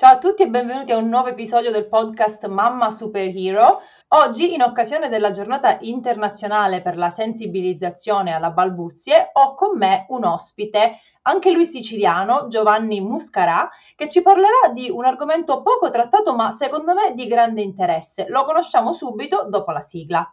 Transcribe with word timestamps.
Ciao 0.00 0.12
a 0.12 0.18
tutti 0.18 0.44
e 0.44 0.48
benvenuti 0.48 0.92
a 0.92 0.96
un 0.96 1.08
nuovo 1.08 1.26
episodio 1.26 1.72
del 1.72 1.88
podcast 1.88 2.46
Mamma 2.46 2.88
Superhero. 2.92 3.80
Oggi, 4.10 4.54
in 4.54 4.62
occasione 4.62 5.08
della 5.08 5.32
giornata 5.32 5.76
internazionale 5.80 6.82
per 6.82 6.96
la 6.96 7.10
sensibilizzazione 7.10 8.32
alla 8.32 8.50
balbuzie, 8.50 9.30
ho 9.32 9.56
con 9.56 9.76
me 9.76 10.06
un 10.10 10.24
ospite, 10.24 11.00
anche 11.22 11.50
lui 11.50 11.64
siciliano, 11.64 12.46
Giovanni 12.46 13.00
Muscarà, 13.00 13.68
che 13.96 14.08
ci 14.08 14.22
parlerà 14.22 14.72
di 14.72 14.88
un 14.88 15.04
argomento 15.04 15.62
poco 15.62 15.90
trattato 15.90 16.32
ma 16.32 16.52
secondo 16.52 16.94
me 16.94 17.12
di 17.14 17.26
grande 17.26 17.62
interesse. 17.62 18.26
Lo 18.28 18.44
conosciamo 18.44 18.92
subito 18.92 19.48
dopo 19.48 19.72
la 19.72 19.80
sigla. 19.80 20.32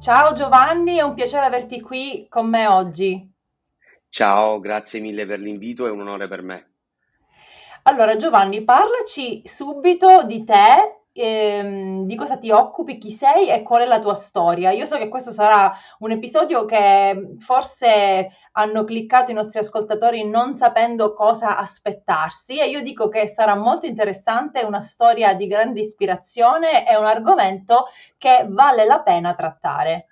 Ciao 0.00 0.32
Giovanni, 0.32 0.96
è 0.96 1.02
un 1.02 1.12
piacere 1.12 1.44
averti 1.44 1.82
qui 1.82 2.26
con 2.30 2.48
me 2.48 2.66
oggi. 2.66 3.30
Ciao, 4.08 4.58
grazie 4.58 4.98
mille 4.98 5.26
per 5.26 5.40
l'invito, 5.40 5.86
è 5.86 5.90
un 5.90 6.00
onore 6.00 6.26
per 6.26 6.40
me. 6.40 6.70
Allora 7.82 8.16
Giovanni, 8.16 8.64
parlaci 8.64 9.42
subito 9.44 10.22
di 10.22 10.42
te 10.42 10.99
ehm, 11.20 12.06
di 12.06 12.14
cosa 12.16 12.38
ti 12.38 12.50
occupi, 12.50 12.98
chi 12.98 13.12
sei 13.12 13.48
e 13.48 13.62
qual 13.62 13.82
è 13.82 13.86
la 13.86 13.98
tua 13.98 14.14
storia. 14.14 14.70
Io 14.70 14.86
so 14.86 14.96
che 14.96 15.08
questo 15.08 15.30
sarà 15.30 15.72
un 15.98 16.10
episodio 16.10 16.64
che 16.64 17.36
forse 17.38 18.28
hanno 18.52 18.84
cliccato 18.84 19.30
i 19.30 19.34
nostri 19.34 19.58
ascoltatori 19.58 20.28
non 20.28 20.56
sapendo 20.56 21.12
cosa 21.12 21.58
aspettarsi 21.58 22.58
e 22.58 22.68
io 22.68 22.82
dico 22.82 23.08
che 23.08 23.26
sarà 23.26 23.54
molto 23.54 23.86
interessante, 23.86 24.62
una 24.62 24.80
storia 24.80 25.34
di 25.34 25.46
grande 25.46 25.80
ispirazione 25.80 26.88
e 26.88 26.96
un 26.96 27.04
argomento 27.04 27.86
che 28.16 28.46
vale 28.48 28.84
la 28.84 29.00
pena 29.00 29.34
trattare. 29.34 30.06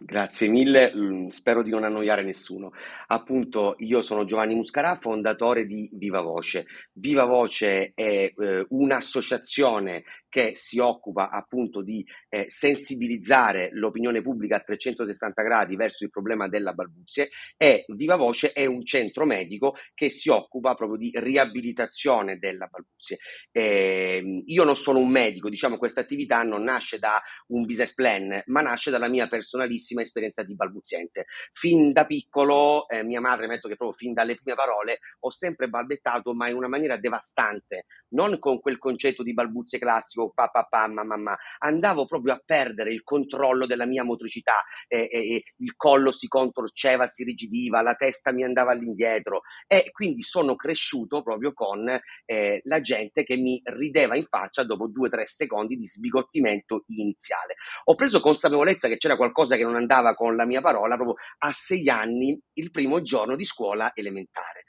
Grazie 0.00 0.46
mille, 0.46 0.92
mm, 0.94 1.26
spero 1.26 1.60
di 1.60 1.70
non 1.70 1.82
annoiare 1.82 2.22
nessuno. 2.22 2.70
Appunto, 3.08 3.74
io 3.78 4.00
sono 4.00 4.24
Giovanni 4.24 4.54
Muscarà, 4.54 4.94
fondatore 4.94 5.66
di 5.66 5.90
Viva 5.92 6.20
Voce. 6.20 6.66
Viva 6.92 7.24
Voce 7.24 7.92
è 7.94 8.32
eh, 8.36 8.66
un'associazione 8.68 10.04
che 10.28 10.52
si 10.54 10.78
occupa 10.78 11.30
appunto 11.30 11.82
di 11.82 12.04
eh, 12.28 12.46
sensibilizzare 12.48 13.70
l'opinione 13.72 14.22
pubblica 14.22 14.56
a 14.56 14.60
360 14.60 15.42
gradi 15.42 15.76
verso 15.76 16.04
il 16.04 16.10
problema 16.10 16.48
della 16.48 16.72
balbuzie 16.72 17.30
e 17.56 17.84
Viva 17.88 18.16
Voce 18.16 18.52
è 18.52 18.66
un 18.66 18.84
centro 18.84 19.24
medico 19.24 19.74
che 19.94 20.10
si 20.10 20.28
occupa 20.28 20.74
proprio 20.74 20.98
di 20.98 21.10
riabilitazione 21.14 22.38
della 22.38 22.66
balbuzie. 22.66 23.18
Eh, 23.50 24.42
io 24.44 24.64
non 24.64 24.76
sono 24.76 24.98
un 24.98 25.10
medico, 25.10 25.48
diciamo 25.48 25.78
questa 25.78 26.00
attività 26.00 26.42
non 26.42 26.62
nasce 26.62 26.98
da 26.98 27.20
un 27.48 27.64
business 27.64 27.94
plan, 27.94 28.42
ma 28.46 28.60
nasce 28.60 28.90
dalla 28.90 29.08
mia 29.08 29.28
personalissima 29.28 30.02
esperienza 30.02 30.42
di 30.42 30.54
balbuziente. 30.54 31.26
Fin 31.52 31.92
da 31.92 32.06
piccolo, 32.06 32.88
eh, 32.88 33.02
mia 33.02 33.20
madre, 33.20 33.46
metto 33.46 33.68
che 33.68 33.76
proprio 33.76 33.96
fin 33.96 34.12
dalle 34.12 34.34
prime 34.34 34.56
parole, 34.56 34.98
ho 35.20 35.30
sempre 35.30 35.68
balbettato, 35.68 36.34
ma 36.34 36.48
in 36.48 36.56
una 36.56 36.68
maniera 36.68 36.96
devastante, 36.96 37.86
non 38.10 38.38
con 38.38 38.60
quel 38.60 38.78
concetto 38.78 39.22
di 39.22 39.34
balbuzie 39.34 39.78
classico 39.78 40.17
facevo 40.18 40.32
pa 40.34 40.48
pa 40.48 40.64
pa 40.64 40.88
ma, 40.88 41.36
andavo 41.58 42.06
proprio 42.06 42.34
a 42.34 42.42
perdere 42.44 42.90
il 42.90 43.04
controllo 43.04 43.66
della 43.66 43.86
mia 43.86 44.02
motricità, 44.02 44.56
eh, 44.88 45.08
eh, 45.10 45.42
il 45.56 45.76
collo 45.76 46.10
si 46.10 46.26
contorceva, 46.26 47.06
si 47.06 47.22
rigidiva, 47.22 47.82
la 47.82 47.94
testa 47.94 48.32
mi 48.32 48.42
andava 48.42 48.72
all'indietro. 48.72 49.42
E 49.66 49.90
quindi 49.92 50.22
sono 50.22 50.56
cresciuto 50.56 51.22
proprio 51.22 51.52
con 51.52 51.88
eh, 52.24 52.60
la 52.64 52.80
gente 52.80 53.22
che 53.22 53.36
mi 53.36 53.60
rideva 53.64 54.16
in 54.16 54.26
faccia 54.28 54.64
dopo 54.64 54.88
due 54.88 55.06
o 55.06 55.10
tre 55.10 55.26
secondi 55.26 55.76
di 55.76 55.86
sbigottimento 55.86 56.84
iniziale. 56.88 57.54
Ho 57.84 57.94
preso 57.94 58.20
consapevolezza 58.20 58.88
che 58.88 58.96
c'era 58.96 59.16
qualcosa 59.16 59.56
che 59.56 59.64
non 59.64 59.76
andava 59.76 60.14
con 60.14 60.34
la 60.36 60.46
mia 60.46 60.60
parola 60.60 60.96
proprio 60.96 61.16
a 61.38 61.52
sei 61.52 61.88
anni, 61.88 62.38
il 62.54 62.70
primo 62.70 63.02
giorno 63.02 63.36
di 63.36 63.44
scuola 63.44 63.92
elementare 63.94 64.64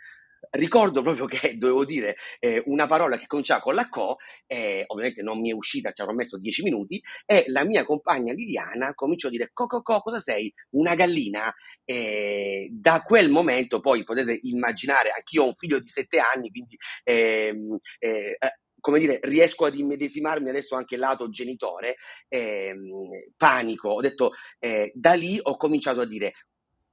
ricordo 0.52 1.02
proprio 1.02 1.26
che 1.26 1.58
dovevo 1.58 1.86
dire 1.86 2.16
eh, 2.40 2.62
una 2.66 2.88
parola 2.88 3.18
che 3.18 3.28
cominciava 3.28 3.62
con 3.62 3.76
la 3.76 3.90
co, 3.90 4.18
eh, 4.48 4.84
ovviamente 4.88 5.22
non 5.22 5.40
mi 5.40 5.50
è 5.52 5.54
uscita, 5.54 5.92
ci 5.92 6.02
avrò 6.02 6.14
messo 6.14 6.38
dieci 6.38 6.64
minuti, 6.64 7.02
e 7.26 7.44
la 7.48 7.64
mia 7.66 7.84
compagna 7.84 8.34
Liliana 8.34 8.94
cominciò 8.94 9.28
a 9.28 9.32
dire 9.32 9.50
co, 9.54 9.66
co, 9.66 9.82
co 9.82 10.02
cosa 10.02 10.20
sei? 10.20 10.52
Una 10.72 10.96
gallina? 10.96 11.54
E 11.84 12.68
da 12.72 13.02
quel 13.02 13.30
momento 13.30 13.80
poi 13.80 14.04
potete 14.04 14.40
immaginare, 14.44 15.10
anch'io 15.10 15.44
ho 15.44 15.48
un 15.48 15.56
figlio 15.56 15.80
di 15.80 15.88
sette 15.88 16.20
anni, 16.20 16.50
quindi 16.50 16.78
ehm, 17.04 17.78
eh, 17.98 18.38
eh, 18.40 18.60
come 18.80 19.00
dire, 19.00 19.20
riesco 19.24 19.66
ad 19.66 19.76
immedesimarmi 19.76 20.50
adesso 20.50 20.76
anche 20.76 20.98
lato 20.98 21.30
genitore, 21.30 21.96
eh, 22.28 22.74
panico, 23.36 23.90
ho 23.90 24.02
detto, 24.02 24.32
eh, 24.60 24.92
da 24.94 25.14
lì 25.14 25.38
ho 25.42 25.58
cominciato 25.58 26.02
a 26.02 26.06
dire 26.06 26.34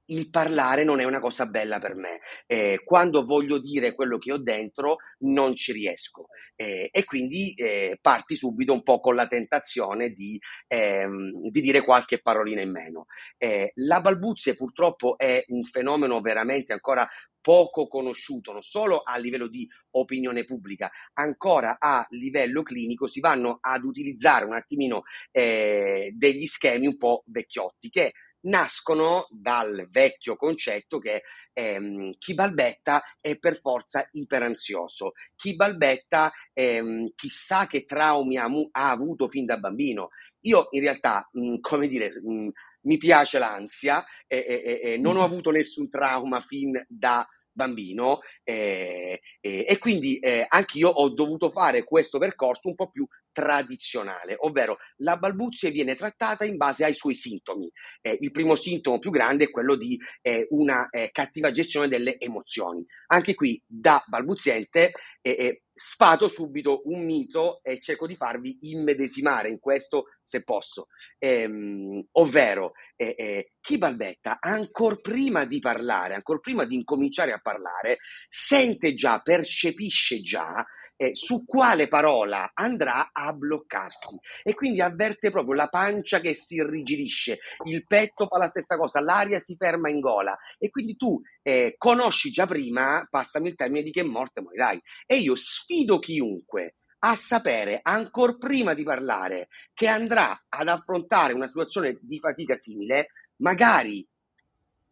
il 0.07 0.29
parlare 0.29 0.83
non 0.83 0.99
è 0.99 1.03
una 1.03 1.19
cosa 1.19 1.45
bella 1.45 1.79
per 1.79 1.95
me. 1.95 2.19
Eh, 2.45 2.81
quando 2.83 3.23
voglio 3.23 3.59
dire 3.59 3.93
quello 3.93 4.17
che 4.17 4.31
ho 4.33 4.37
dentro, 4.37 4.97
non 5.19 5.55
ci 5.55 5.71
riesco. 5.71 6.27
Eh, 6.55 6.89
e 6.91 7.03
quindi 7.03 7.53
eh, 7.53 7.97
parti 8.01 8.35
subito 8.35 8.73
un 8.73 8.83
po' 8.83 8.99
con 8.99 9.15
la 9.15 9.27
tentazione 9.27 10.09
di, 10.09 10.39
ehm, 10.67 11.49
di 11.49 11.61
dire 11.61 11.81
qualche 11.83 12.21
parolina 12.21 12.61
in 12.61 12.71
meno. 12.71 13.05
Eh, 13.37 13.71
la 13.75 14.01
balbuzie 14.01 14.55
purtroppo 14.55 15.17
è 15.17 15.43
un 15.47 15.63
fenomeno 15.63 16.19
veramente 16.21 16.73
ancora 16.73 17.07
poco 17.39 17.87
conosciuto, 17.87 18.51
non 18.51 18.61
solo 18.61 19.03
a 19.03 19.17
livello 19.17 19.47
di 19.47 19.65
opinione 19.91 20.43
pubblica, 20.43 20.91
ancora 21.13 21.77
a 21.79 22.05
livello 22.09 22.61
clinico 22.61 23.07
si 23.07 23.21
vanno 23.21 23.59
ad 23.61 23.85
utilizzare 23.85 24.43
un 24.43 24.53
attimino 24.53 25.03
eh, 25.31 26.11
degli 26.13 26.45
schemi 26.45 26.87
un 26.87 26.97
po' 26.97 27.23
vecchiotti 27.27 27.89
che 27.89 28.11
nascono 28.41 29.27
dal 29.29 29.87
vecchio 29.89 30.35
concetto 30.35 30.99
che 30.99 31.23
ehm, 31.53 32.13
chi 32.17 32.33
balbetta 32.33 33.01
è 33.19 33.37
per 33.37 33.59
forza 33.59 34.07
iperansioso, 34.11 35.13
chi 35.35 35.55
balbetta 35.55 36.31
ehm, 36.53 37.11
chissà 37.15 37.65
che 37.67 37.83
traumi 37.85 38.37
ha, 38.37 38.45
ha, 38.71 38.89
avuto 38.91 39.27
fin 39.27 39.45
da 39.45 39.57
bambino. 39.57 40.09
Io 40.41 40.67
in 40.71 40.81
realtà, 40.81 41.27
mh, 41.31 41.59
come 41.61 41.87
dire, 41.87 42.11
mh, 42.21 42.49
mi 42.81 42.97
piace 42.97 43.39
l'ansia 43.39 44.05
e, 44.27 44.45
e, 44.47 44.79
e, 44.83 44.97
non 44.97 45.17
ho 45.17 45.23
avuto 45.23 45.51
nessun 45.51 45.89
trauma 45.89 46.39
fin 46.39 46.71
da 46.87 47.27
bambino 47.51 48.19
eh, 48.43 49.19
eh, 49.41 49.65
e 49.67 49.77
quindi 49.79 50.19
eh, 50.19 50.45
anch'io 50.47 50.89
ho 50.89 51.09
dovuto 51.09 51.49
fare 51.49 51.83
questo 51.83 52.19
percorso 52.19 52.69
un 52.69 52.75
po' 52.75 52.91
più 52.91 53.05
tradizionale, 53.37 54.33
ovvero 54.35 54.77
la 55.01 55.15
balbuzie 55.15 55.69
viene 55.69 55.95
trattata 55.95 56.43
in 56.43 56.57
base 56.57 56.83
ai 56.83 56.95
suoi 56.95 57.13
sintomi. 57.13 57.71
Eh, 58.01 58.17
il 58.19 58.31
primo 58.31 58.55
sintomo 58.55 58.97
più 58.97 59.11
grande 59.11 59.43
è 59.43 59.51
quello 59.51 59.75
di 59.75 59.95
eh, 60.23 60.47
una 60.49 60.89
eh, 60.89 61.11
cattiva 61.11 61.51
gestione 61.51 61.87
delle 61.87 62.17
emozioni. 62.17 62.83
Anche 63.11 63.35
qui, 63.35 63.61
da 63.63 64.03
balbuziente, 64.07 64.91
eh, 65.21 65.35
eh, 65.37 65.61
sfato 65.71 66.27
subito 66.29 66.81
un 66.85 67.05
mito 67.05 67.59
e 67.61 67.79
cerco 67.79 68.07
di 68.07 68.15
farvi 68.15 68.57
immedesimare 68.61 69.49
in 69.49 69.59
questo 69.59 70.05
se 70.23 70.41
posso. 70.41 70.87
Ehm, 71.19 72.07
ovvero, 72.13 72.71
eh, 72.95 73.51
chi 73.61 73.77
balbetta, 73.77 74.37
ancora 74.39 74.95
prima 74.95 75.45
di 75.45 75.59
parlare, 75.59 76.15
ancora 76.15 76.39
prima 76.39 76.65
di 76.65 76.73
incominciare 76.73 77.33
a 77.33 77.39
parlare, 77.39 77.99
sente 78.27 78.95
già, 78.95 79.19
percepisce 79.19 80.21
già 80.21 80.65
eh, 80.97 81.15
su 81.15 81.45
quale 81.45 81.87
parola 81.87 82.51
andrà 82.53 83.11
a 83.13 83.31
bloccarsi. 83.33 84.19
E 84.43 84.53
quindi 84.53 84.81
avverte 84.81 85.31
proprio 85.31 85.53
la 85.53 85.67
pancia 85.67 86.19
che 86.19 86.33
si 86.33 86.55
irrigidisce, 86.55 87.39
il 87.65 87.85
petto 87.85 88.27
fa 88.27 88.37
la 88.37 88.47
stessa 88.47 88.77
cosa, 88.77 88.99
l'aria 88.99 89.39
si 89.39 89.55
ferma 89.55 89.89
in 89.89 89.99
gola. 89.99 90.37
E 90.57 90.69
quindi 90.69 90.95
tu 90.95 91.21
eh, 91.41 91.75
conosci 91.77 92.31
già 92.31 92.45
prima, 92.45 93.05
passami 93.09 93.49
il 93.49 93.55
termine 93.55 93.83
di 93.83 93.91
che 93.91 94.03
morte 94.03 94.41
morirai. 94.41 94.81
E 95.05 95.17
io 95.17 95.35
sfido 95.35 95.99
chiunque 95.99 96.75
a 96.99 97.15
sapere 97.15 97.79
ancora 97.83 98.33
prima 98.33 98.73
di 98.73 98.83
parlare 98.83 99.49
che 99.73 99.87
andrà 99.87 100.45
ad 100.49 100.67
affrontare 100.67 101.33
una 101.33 101.47
situazione 101.47 101.99
di 102.01 102.19
fatica 102.19 102.55
simile, 102.55 103.09
magari 103.37 104.05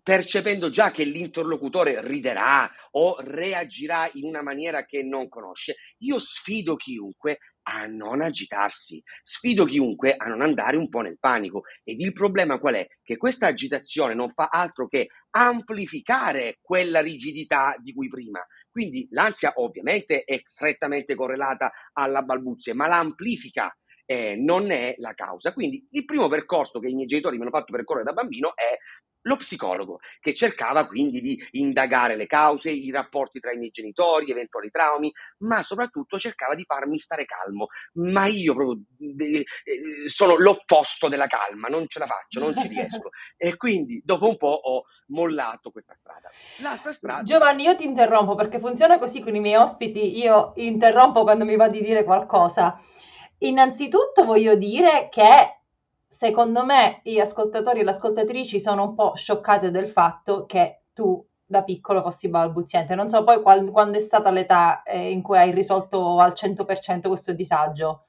percependo 0.06 0.70
già 0.70 0.92
che 0.92 1.04
l'interlocutore 1.04 2.00
riderà 2.06 2.72
o 2.92 3.16
reagirà 3.22 4.08
in 4.14 4.26
una 4.26 4.44
maniera 4.44 4.86
che 4.86 5.02
non 5.02 5.28
conosce, 5.28 5.78
io 6.04 6.20
sfido 6.20 6.76
chiunque 6.76 7.40
a 7.64 7.88
non 7.88 8.22
agitarsi, 8.22 9.02
sfido 9.24 9.66
chiunque 9.66 10.14
a 10.16 10.28
non 10.28 10.44
andare 10.44 10.78
un 10.78 10.90
po' 10.90 11.02
nel 11.02 11.18
panico. 11.20 11.64
Ed 11.84 12.00
il 12.02 12.14
problema 12.14 12.60
qual 12.60 12.76
è? 12.76 12.88
Che 13.02 13.18
questa 13.18 13.48
agitazione 13.48 14.14
non 14.14 14.30
fa 14.30 14.50
altro 14.52 14.88
che 14.88 15.08
amplificare 15.32 16.60
quella 16.62 17.02
rigidità 17.02 17.76
di 17.80 17.92
cui 17.92 18.08
prima. 18.08 18.46
Quindi 18.70 19.08
l'ansia 19.10 19.54
ovviamente 19.56 20.24
è 20.24 20.40
strettamente 20.46 21.16
correlata 21.16 21.72
alla 21.94 22.22
balbuzie, 22.22 22.76
ma 22.76 22.86
l'amplifica. 22.86 23.76
Eh, 24.08 24.36
non 24.36 24.70
è 24.70 24.94
la 25.00 25.16
causa. 25.16 25.52
Quindi 25.52 25.88
il 25.90 26.06
primo 26.06 26.28
percorso 26.28 26.78
che 26.78 26.90
i 26.90 26.94
miei 26.94 27.08
genitori 27.08 27.38
mi 27.38 27.42
hanno 27.42 27.50
fatto 27.50 27.74
percorrere 27.74 28.06
da 28.06 28.14
bambino 28.14 28.56
è 28.56 28.78
lo 29.26 29.36
psicologo, 29.38 30.00
che 30.20 30.34
cercava 30.34 30.86
quindi 30.88 31.22
di 31.22 31.40
indagare 31.52 32.16
le 32.16 32.28
cause, 32.28 32.70
i 32.70 32.92
rapporti 32.92 33.40
tra 33.40 33.52
i 33.52 33.58
miei 33.58 33.72
genitori, 33.72 34.32
eventuali 34.32 34.70
traumi, 34.70 35.12
ma 35.40 35.62
soprattutto 35.64 36.18
cercava 36.18 36.56
di 36.56 36.64
farmi 36.66 36.98
stare 36.98 37.26
calmo. 37.26 37.68
Ma 37.94 38.26
io 38.28 38.54
proprio 38.54 38.82
eh, 39.00 39.46
sono 40.08 40.36
l'opposto 40.38 41.08
della 41.08 41.28
calma, 41.28 41.68
non 41.68 41.86
ce 41.88 42.00
la 42.00 42.08
faccio, 42.08 42.40
non 42.40 42.56
ci 42.56 42.68
riesco. 42.68 43.10
e 43.38 43.58
quindi 43.58 44.02
dopo 44.04 44.28
un 44.28 44.38
po' 44.38 44.48
ho 44.48 44.84
mollato 45.08 45.72
questa 45.72 45.96
strada. 45.96 46.30
L'altra 46.62 46.94
strada... 46.94 47.24
Giovanni, 47.24 47.64
io 47.64 47.76
ti 47.76 47.86
interrompo 47.86 48.36
perché 48.36 48.60
funziona 48.60 49.00
così 49.00 49.22
con 49.22 49.36
i 49.36 49.40
miei 49.40 49.56
ospiti, 49.56 50.18
io 50.18 50.54
interrompo 50.56 51.24
quando 51.24 51.46
mi 51.46 51.56
va 51.56 51.68
di 51.68 51.82
dire 51.82 52.04
qualcosa. 52.04 52.80
Innanzitutto 53.40 54.24
voglio 54.24 54.56
dire 54.56 55.10
che 55.12 55.65
secondo 56.08 56.66
me 56.66 57.02
gli 57.04 57.20
ascoltatori 57.20 57.82
e 57.82 57.84
le 57.84 57.92
ascoltatrici 57.92 58.60
sono 58.60 58.84
un 58.84 58.96
po' 58.96 59.16
scioccate 59.16 59.72
del 59.72 59.88
fatto 59.88 60.46
che 60.46 60.84
tu 60.94 61.26
da 61.46 61.64
piccolo 61.64 62.02
fossi 62.02 62.30
balbuziente. 62.30 62.96
Non 62.96 63.10
so 63.10 63.24
poi 63.24 63.42
qual- 63.42 63.70
quando 63.70 63.98
è 63.98 64.02
stata 64.02 64.32
l'età 64.32 64.84
eh, 64.84 65.12
in 65.12 65.22
cui 65.22 65.38
hai 65.38 65.52
risolto 65.52 66.20
al 66.20 66.34
100% 66.34 67.08
questo 67.08 67.34
disagio. 67.34 68.08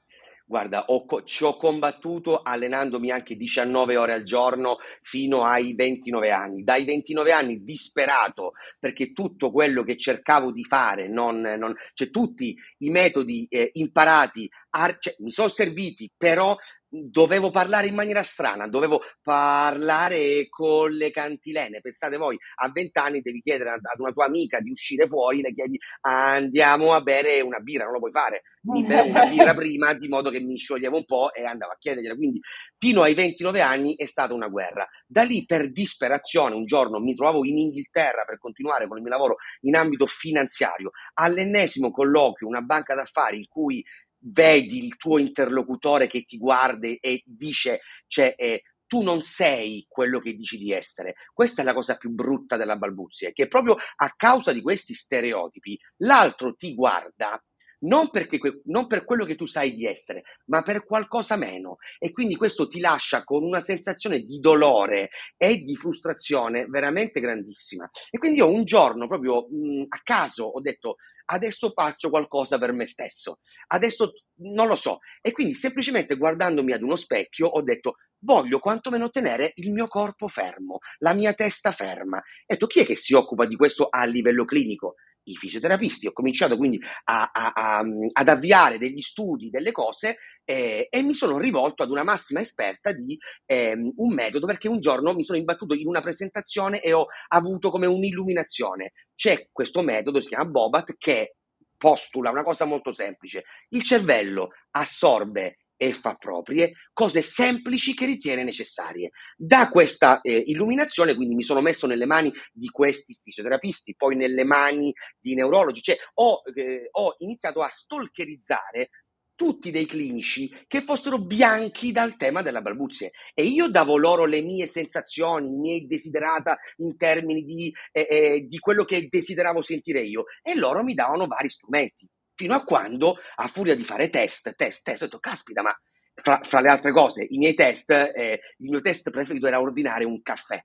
Guarda, 0.49 0.85
ho, 0.85 1.05
ci 1.25 1.43
ho 1.43 1.57
combattuto 1.57 2.41
allenandomi 2.41 3.11
anche 3.11 3.35
19 3.35 3.97
ore 3.97 4.13
al 4.13 4.23
giorno 4.23 4.77
fino 5.01 5.43
ai 5.43 5.75
29 5.75 6.31
anni. 6.31 6.63
Dai 6.63 6.85
29 6.85 7.33
anni 7.33 7.63
disperato 7.65 8.53
perché 8.79 9.11
tutto 9.11 9.51
quello 9.51 9.83
che 9.83 9.97
cercavo 9.97 10.53
di 10.53 10.63
fare, 10.63 11.09
non, 11.09 11.41
non, 11.41 11.75
cioè 11.93 12.09
tutti 12.09 12.55
i 12.77 12.89
metodi 12.89 13.45
eh, 13.49 13.71
imparati, 13.73 14.49
ar- 14.69 14.97
cioè, 14.99 15.15
mi 15.19 15.31
sono 15.31 15.49
serviti, 15.49 16.09
però 16.15 16.55
dovevo 16.89 17.51
parlare 17.51 17.87
in 17.87 17.95
maniera 17.95 18.23
strana, 18.23 18.67
dovevo 18.67 19.01
parlare 19.21 20.47
con 20.49 20.91
le 20.91 21.11
cantilene. 21.11 21.81
Pensate 21.81 22.17
voi, 22.17 22.37
a 22.55 22.69
vent'anni 22.71 23.21
devi 23.21 23.41
chiedere 23.41 23.71
ad 23.71 23.99
una 23.99 24.11
tua 24.11 24.25
amica 24.25 24.59
di 24.59 24.71
uscire 24.71 25.07
fuori, 25.07 25.41
le 25.41 25.53
chiedi 25.53 25.77
andiamo 26.01 26.93
a 26.93 27.01
bere 27.01 27.41
una 27.41 27.59
birra, 27.59 27.83
non 27.83 27.93
lo 27.93 27.99
puoi 27.99 28.11
fare. 28.11 28.43
Mi 28.67 28.83
bevo 28.83 29.07
una 29.07 29.25
birra 29.25 29.53
prima, 29.55 29.93
di 29.93 30.07
modo 30.07 30.29
che 30.29 30.39
mi 30.39 30.57
scioglievo 30.57 30.97
un 30.97 31.05
po' 31.05 31.33
e 31.33 31.43
andavo 31.43 31.71
a 31.71 31.77
chiedergliela. 31.77 32.15
Quindi 32.15 32.39
fino 32.77 33.01
ai 33.01 33.13
29 33.13 33.61
anni 33.61 33.95
è 33.95 34.05
stata 34.05 34.33
una 34.33 34.47
guerra. 34.47 34.87
Da 35.05 35.23
lì 35.23 35.45
per 35.45 35.71
disperazione 35.71 36.55
un 36.55 36.65
giorno 36.65 36.99
mi 36.99 37.15
trovavo 37.15 37.45
in 37.45 37.57
Inghilterra 37.57 38.23
per 38.25 38.37
continuare 38.37 38.87
con 38.87 38.97
il 38.97 39.03
mio 39.03 39.11
lavoro 39.11 39.35
in 39.61 39.75
ambito 39.75 40.05
finanziario. 40.05 40.91
All'ennesimo 41.13 41.91
colloquio, 41.91 42.47
una 42.47 42.61
banca 42.61 42.95
d'affari 42.95 43.37
in 43.37 43.47
cui 43.47 43.83
vedi 44.19 44.83
il 44.83 44.97
tuo 44.97 45.17
interlocutore 45.17 46.07
che 46.07 46.23
ti 46.23 46.37
guarda 46.37 46.87
e 46.87 47.21
dice, 47.25 47.81
cioè, 48.07 48.33
eh, 48.37 48.63
tu 48.87 49.01
non 49.01 49.21
sei 49.21 49.85
quello 49.87 50.19
che 50.19 50.33
dici 50.33 50.57
di 50.57 50.71
essere. 50.71 51.15
Questa 51.33 51.61
è 51.61 51.65
la 51.65 51.73
cosa 51.73 51.97
più 51.97 52.09
brutta 52.09 52.55
della 52.55 52.77
balbuzia, 52.77 53.31
che 53.31 53.47
proprio 53.47 53.75
a 53.97 54.13
causa 54.15 54.53
di 54.53 54.61
questi 54.61 54.93
stereotipi 54.93 55.77
l'altro 55.97 56.55
ti 56.55 56.73
guarda 56.73 57.41
non, 57.79 58.09
perché, 58.09 58.39
non 58.65 58.87
per 58.87 59.05
quello 59.05 59.25
che 59.25 59.35
tu 59.35 59.45
sai 59.45 59.73
di 59.73 59.85
essere, 59.85 60.23
ma 60.45 60.61
per 60.61 60.85
qualcosa 60.85 61.35
meno. 61.35 61.77
E 61.99 62.11
quindi 62.11 62.35
questo 62.35 62.67
ti 62.67 62.79
lascia 62.79 63.23
con 63.23 63.43
una 63.43 63.59
sensazione 63.59 64.21
di 64.21 64.39
dolore 64.39 65.09
e 65.37 65.61
di 65.61 65.75
frustrazione 65.75 66.65
veramente 66.65 67.19
grandissima. 67.19 67.89
E 68.09 68.17
quindi 68.17 68.39
io 68.39 68.51
un 68.51 68.63
giorno, 68.63 69.07
proprio 69.07 69.47
mh, 69.49 69.85
a 69.89 69.99
caso, 70.03 70.45
ho 70.45 70.61
detto 70.61 70.95
adesso 71.29 71.71
faccio 71.71 72.09
qualcosa 72.09 72.57
per 72.57 72.71
me 72.71 72.85
stesso, 72.85 73.39
adesso 73.67 74.13
non 74.39 74.67
lo 74.67 74.75
so. 74.75 74.99
E 75.21 75.31
quindi 75.31 75.53
semplicemente 75.53 76.15
guardandomi 76.15 76.71
ad 76.71 76.81
uno 76.81 76.95
specchio 76.95 77.47
ho 77.47 77.61
detto 77.61 77.95
voglio 78.19 78.59
quantomeno 78.59 79.09
tenere 79.09 79.51
il 79.55 79.71
mio 79.71 79.87
corpo 79.87 80.27
fermo, 80.27 80.79
la 80.99 81.13
mia 81.13 81.33
testa 81.33 81.71
ferma. 81.71 82.17
E 82.45 82.53
detto 82.53 82.67
chi 82.67 82.79
è 82.81 82.85
che 82.85 82.95
si 82.95 83.13
occupa 83.13 83.45
di 83.45 83.55
questo 83.55 83.87
a 83.89 84.05
livello 84.05 84.45
clinico? 84.45 84.95
I 85.27 85.35
fisioterapisti, 85.35 86.07
ho 86.07 86.13
cominciato 86.13 86.57
quindi 86.57 86.79
a, 87.05 87.31
a, 87.33 87.51
a, 87.53 87.85
ad 88.13 88.27
avviare 88.27 88.77
degli 88.77 89.01
studi, 89.01 89.49
delle 89.49 89.71
cose 89.71 90.17
eh, 90.43 90.87
e 90.89 91.01
mi 91.01 91.13
sono 91.13 91.37
rivolto 91.37 91.83
ad 91.83 91.89
una 91.89 92.03
massima 92.03 92.39
esperta 92.39 92.91
di 92.91 93.17
eh, 93.45 93.73
un 93.73 94.13
metodo 94.13 94.45
perché 94.45 94.67
un 94.67 94.79
giorno 94.79 95.13
mi 95.13 95.23
sono 95.23 95.37
imbattuto 95.37 95.73
in 95.73 95.87
una 95.87 96.01
presentazione 96.01 96.81
e 96.81 96.93
ho 96.93 97.07
avuto 97.29 97.69
come 97.69 97.85
un'illuminazione. 97.85 98.93
C'è 99.15 99.49
questo 99.51 99.81
metodo, 99.81 100.21
si 100.21 100.29
chiama 100.29 100.45
Bobat, 100.45 100.95
che 100.97 101.35
postula 101.77 102.31
una 102.31 102.43
cosa 102.43 102.65
molto 102.65 102.93
semplice. 102.93 103.43
Il 103.69 103.83
cervello 103.83 104.49
assorbe 104.71 105.57
e 105.77 105.93
fa 105.93 106.15
proprie 106.15 106.73
cose 106.91 107.21
semplici 107.21 107.93
che 107.93 108.05
ritiene 108.05 108.43
necessarie. 108.43 109.11
Da 109.37 109.69
questa 109.69 110.19
eh, 110.21 110.43
illuminazione, 110.47 111.15
quindi 111.15 111.35
mi 111.35 111.43
sono 111.43 111.61
messo 111.61 111.87
nelle 111.87 112.05
mani 112.05 112.33
di 112.51 112.67
questi 112.69 113.17
fisioterapisti, 113.23 113.95
poi 113.95 114.15
nelle 114.15 114.43
mani 114.43 114.91
di 115.19 115.35
neurologi, 115.35 115.81
cioè 115.81 115.97
ho, 116.15 116.41
eh, 116.53 116.89
ho 116.91 117.15
iniziato 117.19 117.61
a 117.61 117.69
stalkerizzare 117.69 118.89
tutti 119.37 119.69
dei 119.69 119.85
clinici 119.85 120.51
che 120.65 120.81
fossero 120.81 121.19
bianchi 121.19 121.91
dal 121.91 122.17
tema 122.17 122.41
della 122.41 122.63
balbuzie 122.63 123.11
e 123.35 123.43
io 123.43 123.69
davo 123.69 123.95
loro 123.97 124.25
le 124.25 124.41
mie 124.41 124.65
sensazioni, 124.65 125.53
i 125.53 125.59
miei 125.59 125.85
desiderata 125.85 126.57
in 126.77 126.97
termini 126.97 127.43
di, 127.43 127.71
eh, 127.91 128.07
eh, 128.09 128.45
di 128.47 128.57
quello 128.57 128.83
che 128.83 129.07
desideravo 129.07 129.61
sentire 129.61 130.01
io 130.01 130.23
e 130.41 130.55
loro 130.55 130.83
mi 130.83 130.95
davano 130.95 131.27
vari 131.27 131.49
strumenti 131.49 132.09
fino 132.37 132.53
a 132.53 132.63
quando, 132.63 133.15
a 133.35 133.47
furia 133.47 133.75
di 133.75 133.83
fare 133.83 134.09
test, 134.09 134.55
test, 134.55 134.83
test, 134.83 135.01
ho 135.01 135.05
detto, 135.05 135.19
caspita, 135.19 135.63
ma 135.63 135.75
fra, 136.13 136.39
fra 136.43 136.61
le 136.61 136.69
altre 136.69 136.91
cose, 136.91 137.25
i 137.27 137.37
miei 137.37 137.55
test, 137.55 137.89
eh, 137.91 138.39
il 138.59 138.69
mio 138.69 138.79
test 138.79 139.09
preferito 139.09 139.47
era 139.47 139.59
ordinare 139.59 140.05
un 140.05 140.21
caffè, 140.21 140.63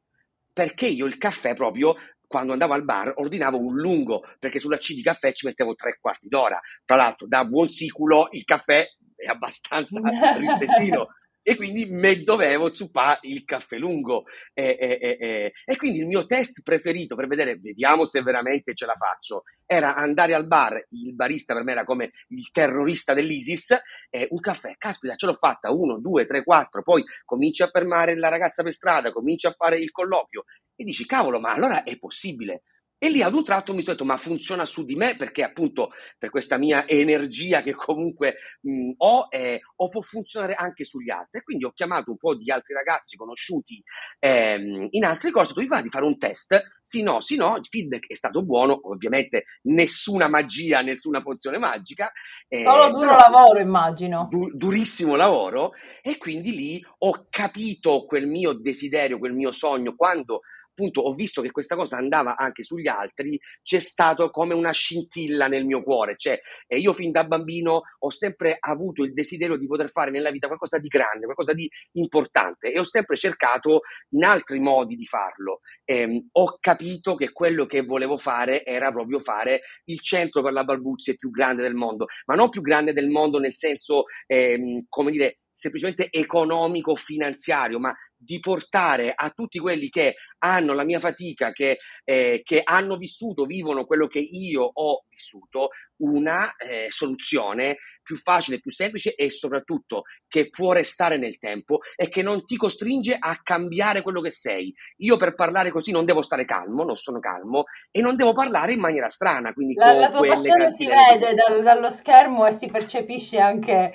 perché 0.53 0.87
io 0.87 1.07
il 1.07 1.17
caffè 1.17 1.55
proprio 1.55 1.97
quando 2.27 2.53
andavo 2.53 2.75
al 2.75 2.85
bar 2.85 3.13
ordinavo 3.17 3.59
un 3.59 3.75
lungo, 3.75 4.23
perché 4.39 4.59
sulla 4.59 4.77
C 4.77 4.93
di 4.95 5.03
caffè 5.03 5.33
ci 5.33 5.47
mettevo 5.47 5.75
tre 5.75 5.99
quarti 6.01 6.29
d'ora. 6.29 6.59
Tra 6.85 6.97
l'altro, 6.97 7.27
da 7.27 7.45
buon 7.45 7.69
siculo 7.69 8.29
il 8.31 8.45
caffè 8.45 8.87
è 9.17 9.27
abbastanza 9.27 10.01
ristrettino 10.37 11.09
e 11.43 11.57
quindi 11.57 11.87
me 11.87 12.23
dovevo 12.23 12.73
zuppare 12.73 13.21
il 13.23 13.45
caffè 13.45 13.77
lungo. 13.77 14.25
E, 14.55 14.77
e, 14.79 15.17
e, 15.21 15.53
e, 15.65 15.77
quindi 15.77 15.99
il 15.99 16.07
mio 16.07 16.25
test 16.27 16.63
preferito 16.63 17.17
per 17.17 17.27
vedere, 17.27 17.57
vediamo 17.57 18.07
se 18.07 18.23
veramente 18.23 18.75
ce 18.75 18.87
la 18.87 18.97
faccio, 18.97 19.43
era 19.67 19.97
andare 19.97 20.35
al 20.35 20.47
bar, 20.47 20.87
il 20.91 21.15
barista 21.15 21.55
per 21.55 21.65
me 21.65 21.73
era 21.73 21.85
come 21.85 22.13
il 22.29 22.51
terrorista 22.53 23.15
dell'ISIS, 23.15 23.77
e 24.09 24.29
un 24.31 24.41
caffè, 24.41 24.75
caspita 24.79 25.17
ce 25.17 25.27
l'ho 25.27 25.35
fatta, 25.35 25.73
uno, 25.73 25.99
due, 25.99 26.27
tre, 26.27 26.45
quattro, 26.45 26.83
poi 26.83 27.03
cominci 27.25 27.63
a 27.63 27.69
fermare 27.69 28.15
la 28.17 28.29
ragazza 28.29 28.63
per 28.63 28.73
strada, 28.73 29.13
cominci 29.13 29.47
a 29.47 29.55
fare 29.57 29.79
il 29.79 29.91
colloquio. 29.91 30.45
E 30.75 30.85
dici 30.85 31.05
cavolo 31.05 31.39
ma 31.39 31.53
allora 31.53 31.83
è 31.83 31.99
possibile, 31.99 32.63
e 33.05 33.11
lì 33.11 33.21
ad 33.21 33.35
un 33.35 33.43
tratto 33.43 33.75
mi 33.75 33.83
sono 33.83 33.97
detto, 33.97 34.07
ma 34.07 34.17
funziona 34.17 34.65
su 34.65 34.85
di 34.85 34.95
me 34.95 35.17
perché 35.17 35.43
appunto 35.43 35.91
per 36.17 36.31
questa 36.31 36.57
mia 36.57 36.87
energia 36.87 37.61
che 37.61 37.75
comunque 37.75 38.37
mh, 38.61 38.93
ho, 38.99 39.27
eh, 39.29 39.61
o 39.79 39.89
può 39.89 40.01
funzionare 40.03 40.55
anche 40.55 40.85
sugli 40.85 41.11
altri. 41.11 41.41
E 41.41 41.43
quindi 41.43 41.65
ho 41.65 41.73
chiamato 41.73 42.13
un 42.13 42.17
po' 42.17 42.37
di 42.37 42.49
altri 42.53 42.75
ragazzi 42.75 43.17
conosciuti 43.17 43.83
ehm, 44.21 44.87
in 44.91 45.05
altre 45.05 45.33
cose, 45.33 45.53
tu 45.53 45.67
va 45.67 45.83
di 45.83 45.89
fare 45.89 46.05
un 46.05 46.17
test, 46.17 46.63
sì 46.81 47.03
no, 47.03 47.21
sì 47.21 47.35
no, 47.35 47.57
il 47.57 47.67
feedback 47.69 48.07
è 48.07 48.15
stato 48.15 48.45
buono, 48.45 48.79
ovviamente 48.89 49.47
nessuna 49.63 50.29
magia, 50.29 50.81
nessuna 50.81 51.21
pozione 51.23 51.59
magica. 51.59 52.13
Eh, 52.47 52.63
Solo 52.63 52.89
duro 52.93 53.17
lavoro 53.17 53.59
immagino. 53.59 54.29
Du- 54.31 54.53
durissimo 54.55 55.17
lavoro 55.17 55.73
e 56.01 56.19
quindi 56.19 56.55
lì 56.55 56.87
ho 56.99 57.27
capito 57.29 58.05
quel 58.05 58.29
mio 58.29 58.53
desiderio, 58.53 59.19
quel 59.19 59.35
mio 59.35 59.51
sogno, 59.51 59.97
quando 59.97 60.43
appunto 60.73 61.03
ho 61.03 61.13
visto 61.13 61.43
che 61.43 61.51
questa 61.51 61.77
cosa 61.77 61.97
andava 61.97 62.37
anche 62.37 62.63
sugli 62.65 62.89
altri, 62.89 63.39
c'è 63.63 63.79
stato 63.79 64.31
come 64.31 64.55
una 64.55 64.73
scintilla 64.73 65.47
nel 65.47 65.65
mio 65.65 65.83
cuore, 65.83 66.17
cioè 66.17 66.41
eh, 66.67 66.79
io 66.79 66.93
fin 66.93 67.13
da 67.13 67.25
bambino 67.25 67.83
ho 67.99 68.11
sempre 68.11 68.57
avuto 68.59 69.05
il 69.05 69.13
desiderio 69.13 69.57
di 69.57 69.67
poter 69.67 69.91
fare 69.91 70.11
nella 70.11 70.31
vita 70.31 70.47
qualcosa 70.47 70.79
di 70.79 70.89
grande, 70.89 71.27
qualcosa 71.27 71.53
di 71.53 71.71
importante 71.93 72.73
e 72.73 72.79
ho 72.79 72.85
sempre 72.85 73.17
cercato 73.17 73.81
in 74.11 74.25
altri 74.25 74.59
modi 74.59 74.97
di 74.97 75.05
farlo. 75.05 75.61
Eh, 75.85 76.27
ho 76.33 76.57
capito 76.59 77.15
che 77.15 77.33
quello 77.33 77.67
che 77.67 77.83
volevo 77.83 78.17
fare 78.17 78.65
era 78.65 78.91
proprio 78.91 79.21
fare 79.21 79.61
il 79.85 80.01
centro 80.01 80.43
per 80.43 80.53
la 80.53 80.65
balbuzia 80.65 81.15
più 81.15 81.31
grande 81.31 81.63
del 81.63 81.75
mondo, 81.75 82.07
ma 82.27 82.35
non 82.35 82.49
più 82.49 82.63
grande 82.63 82.93
del 82.93 83.09
mondo 83.09 83.39
nel 83.39 83.55
senso, 83.55 84.05
eh, 84.27 84.85
come 84.89 85.11
dire, 85.11 85.39
semplicemente 85.53 86.09
economico, 86.11 86.97
finanziario, 86.97 87.79
ma 87.79 87.95
di 88.17 88.41
portare 88.41 89.13
a 89.15 89.31
tutti 89.31 89.59
quelli 89.59 89.89
che 89.89 90.15
hanno 90.39 90.73
la 90.73 90.85
mia 90.85 91.01
fatica, 91.01 91.53
che, 91.53 91.79
eh, 92.05 92.41
che 92.45 92.61
hanno 92.65 92.97
vissuto, 92.97 93.45
vivono 93.45 93.85
quello 93.85 94.07
che 94.07 94.21
io 94.21 94.63
ho 94.63 95.05
vissuto, 95.09 95.71
una 95.99 96.55
eh, 96.57 96.87
soluzione 96.89 97.77
più 98.03 98.17
facile, 98.17 98.59
più 98.59 98.71
semplice 98.71 99.15
e 99.15 99.31
soprattutto 99.31 100.03
che 100.27 100.51
può 100.51 100.73
restare 100.73 101.17
nel 101.17 101.39
tempo 101.39 101.79
e 101.95 102.09
che 102.09 102.23
non 102.23 102.45
ti 102.45 102.57
costringe 102.57 103.17
a 103.19 103.39
cambiare 103.43 104.03
quello 104.03 104.21
che 104.21 104.33
sei. 104.33 104.75
Io 104.99 105.17
per 105.17 105.35
parlare 105.35 105.71
così 105.71 105.93
non 105.93 106.05
devo 106.05 106.23
stare 106.23 106.45
calmo, 106.45 106.83
non 106.83 106.97
sono 106.97 107.21
calmo 107.21 107.65
e 107.91 108.01
non 108.01 108.17
devo 108.17 108.33
parlare 108.33 108.73
in 108.73 108.81
maniera 108.81 109.09
strana. 109.09 109.53
Quindi 109.53 109.75
la, 109.75 109.93
la 109.93 110.09
tua 110.09 110.27
passione 110.27 110.71
si 110.71 110.87
vede 110.87 111.35
dal, 111.35 111.63
dallo 111.63 111.91
schermo 111.91 112.47
e 112.47 112.53
si 112.53 112.67
percepisce 112.67 113.39
anche 113.39 113.93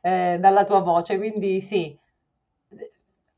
eh, 0.00 0.38
dalla 0.40 0.64
tua 0.64 0.80
voce, 0.80 1.16
quindi 1.18 1.60
sì. 1.60 1.98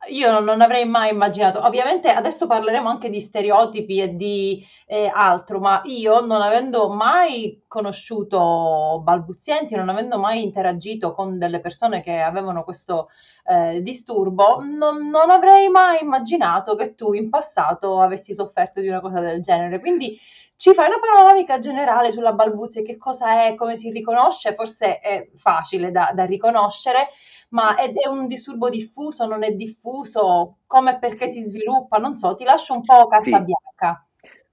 Io 0.08 0.40
non 0.40 0.60
avrei 0.60 0.84
mai 0.84 1.12
immaginato, 1.12 1.64
ovviamente 1.64 2.10
adesso 2.10 2.48
parleremo 2.48 2.88
anche 2.88 3.08
di 3.08 3.20
stereotipi 3.20 4.00
e 4.00 4.16
di 4.16 4.66
eh, 4.86 5.08
altro, 5.14 5.60
ma 5.60 5.80
io 5.84 6.18
non 6.20 6.42
avendo 6.42 6.88
mai 6.88 7.62
conosciuto 7.68 9.00
balbuzienti, 9.04 9.76
non 9.76 9.88
avendo 9.88 10.18
mai 10.18 10.42
interagito 10.42 11.12
con 11.12 11.38
delle 11.38 11.60
persone 11.60 12.02
che 12.02 12.18
avevano 12.18 12.64
questo 12.64 13.10
eh, 13.44 13.80
disturbo, 13.80 14.60
non, 14.60 15.08
non, 15.08 15.30
avrei 15.30 15.68
mai 15.68 16.02
immaginato 16.02 16.74
che 16.74 16.96
tu 16.96 17.12
in 17.12 17.28
passato 17.28 18.00
avessi 18.00 18.34
sofferto 18.34 18.80
di 18.80 18.88
una 18.88 19.00
cosa 19.00 19.20
del 19.20 19.40
genere. 19.40 19.78
Quindi 19.78 20.18
ci 20.62 20.74
fai 20.74 20.86
una 20.86 21.00
panoramica 21.00 21.58
generale 21.58 22.12
sulla 22.12 22.34
balbuzia, 22.34 22.82
che 22.82 22.96
cosa 22.96 23.46
è, 23.46 23.56
come 23.56 23.74
si 23.74 23.90
riconosce, 23.90 24.54
forse 24.54 25.00
è 25.00 25.28
facile 25.34 25.90
da, 25.90 26.12
da 26.14 26.24
riconoscere, 26.24 27.08
ma 27.48 27.74
è, 27.74 27.92
è, 27.92 28.06
un 28.06 28.28
disturbo 28.28 28.68
diffuso, 28.68 29.26
non 29.26 29.42
è 29.42 29.50
diffuso, 29.50 30.58
come 30.68 30.92
e 30.92 30.98
perché 31.00 31.26
sì. 31.26 31.40
si 31.40 31.48
sviluppa, 31.48 31.98
non 31.98 32.14
so, 32.14 32.36
ti 32.36 32.44
lascio 32.44 32.74
un 32.74 32.82
po' 32.82 33.08
carta 33.08 33.38
sì. 33.38 33.44
bianca. 33.44 34.06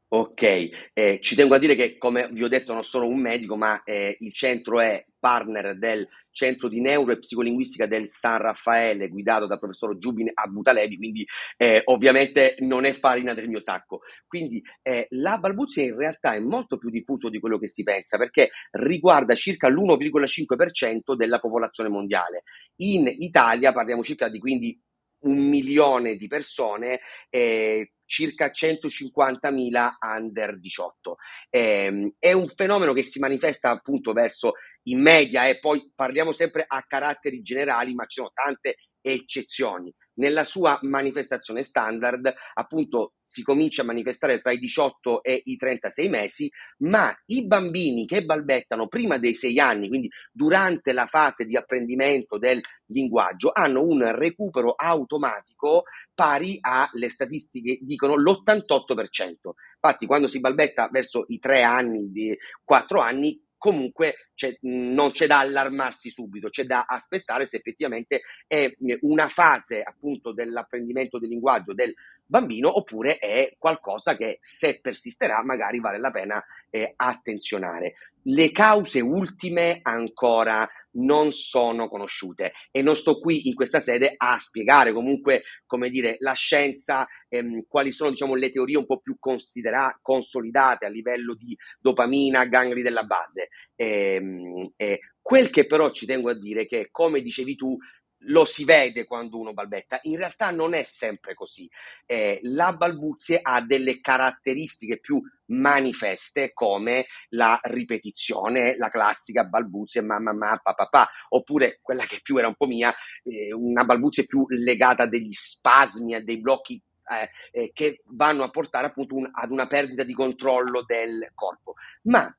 Ok, 0.08 0.70
eh, 0.94 1.20
ci 1.22 1.36
tengo 1.36 1.54
a 1.54 1.60
dire 1.60 1.76
che 1.76 2.00
come 2.00 2.28
vi 2.32 2.44
ho 2.44 2.48
detto 2.48 2.74
non 2.74 2.84
sono 2.84 3.06
un 3.06 3.20
medico, 3.20 3.56
ma 3.56 3.84
eh, 3.84 4.18
il 4.20 4.34
centro 4.34 4.80
è 4.80 5.06
partner 5.20 5.78
del 5.78 6.08
centro 6.32 6.70
di 6.70 6.80
neuro 6.80 7.12
e 7.12 7.20
psicolinguistica 7.20 7.86
del 7.86 8.10
San 8.10 8.40
Raffaele, 8.40 9.10
guidato 9.10 9.46
dal 9.46 9.60
professor 9.60 9.98
Giubin 9.98 10.30
Abutalebi, 10.34 10.98
quindi 10.98 11.26
eh, 11.58 11.82
ovviamente 11.86 12.56
non 12.60 12.86
è 12.86 12.94
farina 12.94 13.34
del 13.34 13.50
mio 13.50 13.60
sacco. 13.60 14.02
Quindi 14.28 14.62
eh, 14.82 15.08
la 15.12 15.38
balbuzia 15.38 15.84
in 15.84 15.98
realtà 15.98 16.34
è 16.34 16.40
molto 16.40 16.78
più 16.78 16.90
diffuso 16.90 17.30
di 17.30 17.40
quello 17.40 17.58
che 17.58 17.68
si 17.68 17.84
pensa, 17.84 18.18
perché 18.18 18.50
riguarda 18.72 19.36
circa 19.36 19.68
l'1,5% 19.68 21.16
della 21.16 21.40
popolazione 21.40 21.90
mondiale. 21.90 22.44
In 22.78 23.08
Italia 23.08 23.74
parliamo 23.74 24.04
circa 24.04 24.30
di 24.30 24.40
quindi 24.40 24.80
un 25.22 25.38
milione 25.38 26.16
di 26.16 26.28
persone, 26.28 27.02
eh, 27.30 27.92
circa 28.10 28.48
150.000 28.48 29.90
under 30.18 30.60
18. 30.60 31.16
Eh, 31.50 32.14
è 32.18 32.32
un 32.32 32.48
fenomeno 32.48 32.92
che 32.92 33.04
si 33.04 33.20
manifesta 33.20 33.70
appunto 33.70 34.14
verso 34.14 34.54
in 34.84 35.00
media 35.00 35.48
e 35.48 35.60
poi 35.60 35.92
parliamo 35.94 36.32
sempre 36.32 36.66
a 36.68 36.84
caratteri 36.88 37.42
generali, 37.42 37.94
ma 37.94 38.06
ci 38.06 38.18
sono 38.18 38.32
tante 38.34 38.78
eccezioni. 39.00 39.94
Nella 40.20 40.44
sua 40.44 40.78
manifestazione 40.82 41.64
standard, 41.64 42.34
appunto, 42.54 43.14
si 43.24 43.42
comincia 43.42 43.84
a 43.84 43.86
manifestare 43.86 44.42
tra 44.42 44.52
i 44.52 44.58
18 44.58 45.24
e 45.24 45.42
i 45.46 45.56
36 45.56 46.10
mesi, 46.10 46.52
ma 46.80 47.16
i 47.28 47.48
bambini 47.48 48.06
che 48.06 48.26
balbettano 48.26 48.88
prima 48.88 49.18
dei 49.18 49.34
6 49.34 49.60
anni, 49.60 49.88
quindi 49.88 50.10
durante 50.32 50.92
la 50.92 51.06
fase 51.06 51.46
di 51.46 51.56
apprendimento 51.56 52.38
del 52.38 52.60
linguaggio, 52.88 53.52
hanno 53.54 53.82
un 53.82 54.14
recupero 54.14 54.74
automatico 54.76 55.84
pari 56.14 56.58
alle 56.60 57.10
statistiche 57.10 57.78
dicono 57.80 58.16
l'88%. 58.16 59.54
Infatti, 59.82 60.06
quando 60.06 60.28
si 60.28 60.42
balbetta 60.42 60.90
verso 60.92 61.24
i 61.30 61.40
3 61.40 61.64
anni, 61.64 62.38
4 62.66 63.00
anni, 63.00 63.42
comunque 63.60 64.30
c'è, 64.34 64.58
non 64.62 65.12
c'è 65.12 65.28
da 65.28 65.40
allarmarsi 65.40 66.10
subito, 66.10 66.50
c'è 66.50 66.64
da 66.64 66.86
aspettare 66.88 67.46
se 67.46 67.58
effettivamente 67.58 68.22
è 68.48 68.74
una 69.02 69.28
fase 69.28 69.84
appunto 69.84 70.32
dell'apprendimento 70.32 71.20
del 71.20 71.30
linguaggio 71.30 71.74
del 71.76 71.94
bambino 72.30 72.78
oppure 72.78 73.18
è 73.18 73.56
qualcosa 73.58 74.16
che 74.16 74.38
se 74.40 74.80
persisterà 74.80 75.44
magari 75.44 75.80
vale 75.80 76.00
la 76.00 76.12
pena 76.12 76.44
eh, 76.70 76.94
attenzionare. 76.96 77.96
Le 78.24 78.52
cause 78.52 79.00
ultime 79.00 79.80
ancora 79.82 80.70
non 80.92 81.32
sono 81.32 81.88
conosciute 81.88 82.54
e 82.70 82.82
non 82.82 82.96
sto 82.96 83.20
qui 83.20 83.48
in 83.48 83.56
questa 83.56 83.80
sede 83.80 84.14
a 84.16 84.38
spiegare 84.38 84.92
comunque, 84.92 85.44
come 85.66 85.90
dire, 85.90 86.18
la 86.20 86.34
scienza, 86.34 87.08
ehm, 87.30 87.64
quali 87.68 87.92
sono 87.92 88.12
diciamo, 88.12 88.36
le 88.36 88.52
teorie 88.52 88.78
un 88.78 88.86
po' 88.86 89.00
più 89.00 89.16
considera- 89.20 89.98
consolidate 90.02 90.86
a 90.86 90.90
livello 90.90 91.34
di 91.34 91.58
dopamina, 91.80 92.46
gangli 92.46 92.84
della 92.84 93.06
base. 93.06 93.50
Ehm, 93.76 94.62
eh, 94.78 95.00
quel 95.22 95.50
che 95.50 95.66
però 95.66 95.90
ci 95.92 96.06
tengo 96.06 96.30
a 96.30 96.38
dire 96.38 96.62
è 96.62 96.68
che, 96.68 96.90
come 96.92 97.22
dicevi 97.22 97.56
tu, 97.56 97.78
lo 98.24 98.46
si 98.46 98.66
vede 98.66 99.06
quando 99.06 99.40
uno 99.40 99.54
balbetta. 99.54 100.00
In 100.04 100.18
realtà 100.18 100.52
non 100.52 100.74
è 100.74 100.84
sempre 100.84 101.34
così. 101.34 101.70
Eh, 102.06 102.40
la 102.44 102.74
balbuzie 102.74 103.40
ha 103.42 103.62
delle 103.62 104.02
caratteristiche 104.02 105.00
più 105.00 105.22
manifeste 105.48 106.54
come 106.54 107.06
la 107.30 107.60
ripetizione, 107.64 108.78
la 108.78 108.90
classica 108.90 109.46
balbuzie 109.46 110.02
mamma 110.02 110.34
mamma 110.34 110.58
papà 110.58 110.86
papà, 110.86 111.10
oppure 111.30 111.80
quella 111.82 112.04
che 112.04 112.20
più 112.22 112.38
era 112.38 112.48
un 112.48 112.56
po' 112.56 112.68
mia, 112.68 112.94
eh, 113.24 113.54
una 113.54 113.84
balbuzie 113.84 114.26
più 114.26 114.46
legata 114.50 115.04
a 115.04 115.08
degli 115.08 115.34
spasmi, 115.34 116.16
a 116.16 116.24
dei 116.24 116.40
blocchi 116.40 116.82
eh, 117.10 117.30
eh, 117.52 117.72
che 117.74 118.02
vanno 118.06 118.44
a 118.44 118.50
portare 118.50 118.88
appunto 118.88 119.16
un, 119.16 119.28
ad 119.32 119.50
una 119.52 119.68
perdita 119.68 120.04
di 120.04 120.14
controllo 120.14 120.84
del 120.86 121.32
corpo. 121.34 121.74
Ma 122.04 122.32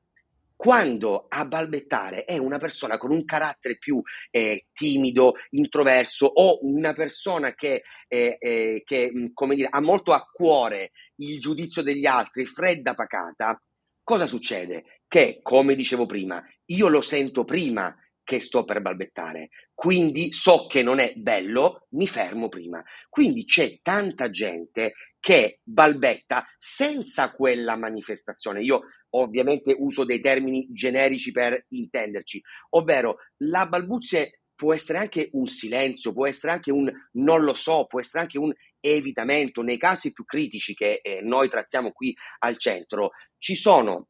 quando 0.61 1.25
a 1.27 1.43
balbettare 1.47 2.23
è 2.23 2.37
una 2.37 2.59
persona 2.59 2.99
con 2.99 3.09
un 3.09 3.25
carattere 3.25 3.79
più 3.79 3.99
eh, 4.29 4.67
timido, 4.71 5.33
introverso 5.49 6.27
o 6.27 6.59
una 6.61 6.93
persona 6.93 7.55
che, 7.55 7.81
eh, 8.07 8.37
eh, 8.39 8.83
che 8.85 9.31
come 9.33 9.55
dire, 9.55 9.69
ha 9.71 9.81
molto 9.81 10.13
a 10.13 10.23
cuore 10.31 10.91
il 11.15 11.39
giudizio 11.39 11.81
degli 11.81 12.05
altri, 12.05 12.45
fredda 12.45 12.93
pacata, 12.93 13.59
cosa 14.03 14.27
succede? 14.27 14.99
Che, 15.07 15.39
come 15.41 15.73
dicevo 15.73 16.05
prima, 16.05 16.39
io 16.65 16.89
lo 16.89 17.01
sento 17.01 17.43
prima 17.43 17.95
che 18.23 18.39
sto 18.39 18.63
per 18.63 18.81
balbettare, 18.81 19.49
quindi 19.73 20.31
so 20.31 20.67
che 20.67 20.83
non 20.83 20.99
è 20.99 21.13
bello, 21.15 21.87
mi 21.93 22.05
fermo 22.05 22.49
prima. 22.49 22.83
Quindi 23.09 23.45
c'è 23.45 23.79
tanta 23.81 24.29
gente 24.29 24.93
che 25.21 25.59
balbetta 25.63 26.45
senza 26.57 27.31
quella 27.31 27.77
manifestazione. 27.77 28.61
Io 28.61 28.81
ovviamente 29.11 29.73
uso 29.77 30.03
dei 30.03 30.19
termini 30.19 30.67
generici 30.71 31.31
per 31.31 31.65
intenderci, 31.69 32.41
ovvero 32.71 33.17
la 33.43 33.65
balbuzie 33.67 34.41
può 34.55 34.73
essere 34.73 34.99
anche 34.99 35.29
un 35.33 35.47
silenzio, 35.47 36.13
può 36.13 36.27
essere 36.27 36.51
anche 36.51 36.71
un 36.71 36.91
non 37.13 37.41
lo 37.43 37.53
so, 37.53 37.85
può 37.87 37.99
essere 37.99 38.23
anche 38.23 38.37
un 38.37 38.53
evitamento. 38.79 39.61
Nei 39.61 39.77
casi 39.77 40.11
più 40.11 40.25
critici 40.25 40.73
che 40.73 40.99
eh, 41.01 41.21
noi 41.21 41.49
trattiamo 41.49 41.91
qui 41.91 42.15
al 42.39 42.57
centro, 42.57 43.11
ci 43.37 43.55
sono 43.55 44.09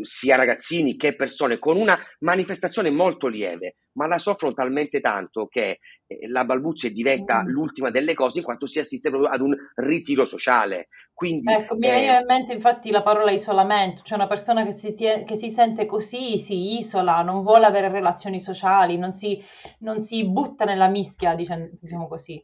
sia 0.00 0.36
ragazzini 0.36 0.96
che 0.96 1.14
persone 1.14 1.58
con 1.58 1.76
una 1.76 1.98
manifestazione 2.20 2.90
molto 2.90 3.26
lieve, 3.26 3.76
ma 3.92 4.06
la 4.06 4.18
soffrono 4.18 4.54
talmente 4.54 5.00
tanto 5.00 5.46
che 5.46 5.78
eh, 6.06 6.28
la 6.28 6.44
balbuzia 6.44 6.90
diventa 6.90 7.42
mm. 7.42 7.48
l'ultima 7.48 7.90
delle 7.90 8.14
cose 8.14 8.38
in 8.38 8.44
quanto 8.44 8.66
si 8.66 8.78
assiste 8.78 9.10
proprio 9.10 9.30
ad 9.30 9.40
un 9.40 9.54
ritiro 9.74 10.24
sociale. 10.24 10.88
Quindi, 11.12 11.52
ecco, 11.52 11.76
mi 11.76 11.88
veniva 11.88 12.16
eh, 12.16 12.20
in 12.20 12.26
mente 12.26 12.52
infatti 12.52 12.90
la 12.90 13.02
parola 13.02 13.30
isolamento, 13.30 14.02
cioè 14.02 14.16
una 14.16 14.26
persona 14.26 14.64
che 14.64 14.72
si, 14.72 14.94
tie- 14.94 15.24
che 15.24 15.36
si, 15.36 15.50
sente 15.50 15.86
così, 15.86 16.38
si 16.38 16.78
isola, 16.78 17.22
non 17.22 17.42
vuole 17.42 17.66
avere 17.66 17.88
relazioni 17.88 18.40
sociali, 18.40 18.96
non 18.96 19.12
si, 19.12 19.40
non 19.80 20.00
si 20.00 20.26
butta 20.28 20.64
nella 20.64 20.88
mischia, 20.88 21.34
diciamo, 21.34 21.68
diciamo 21.78 22.08
così. 22.08 22.42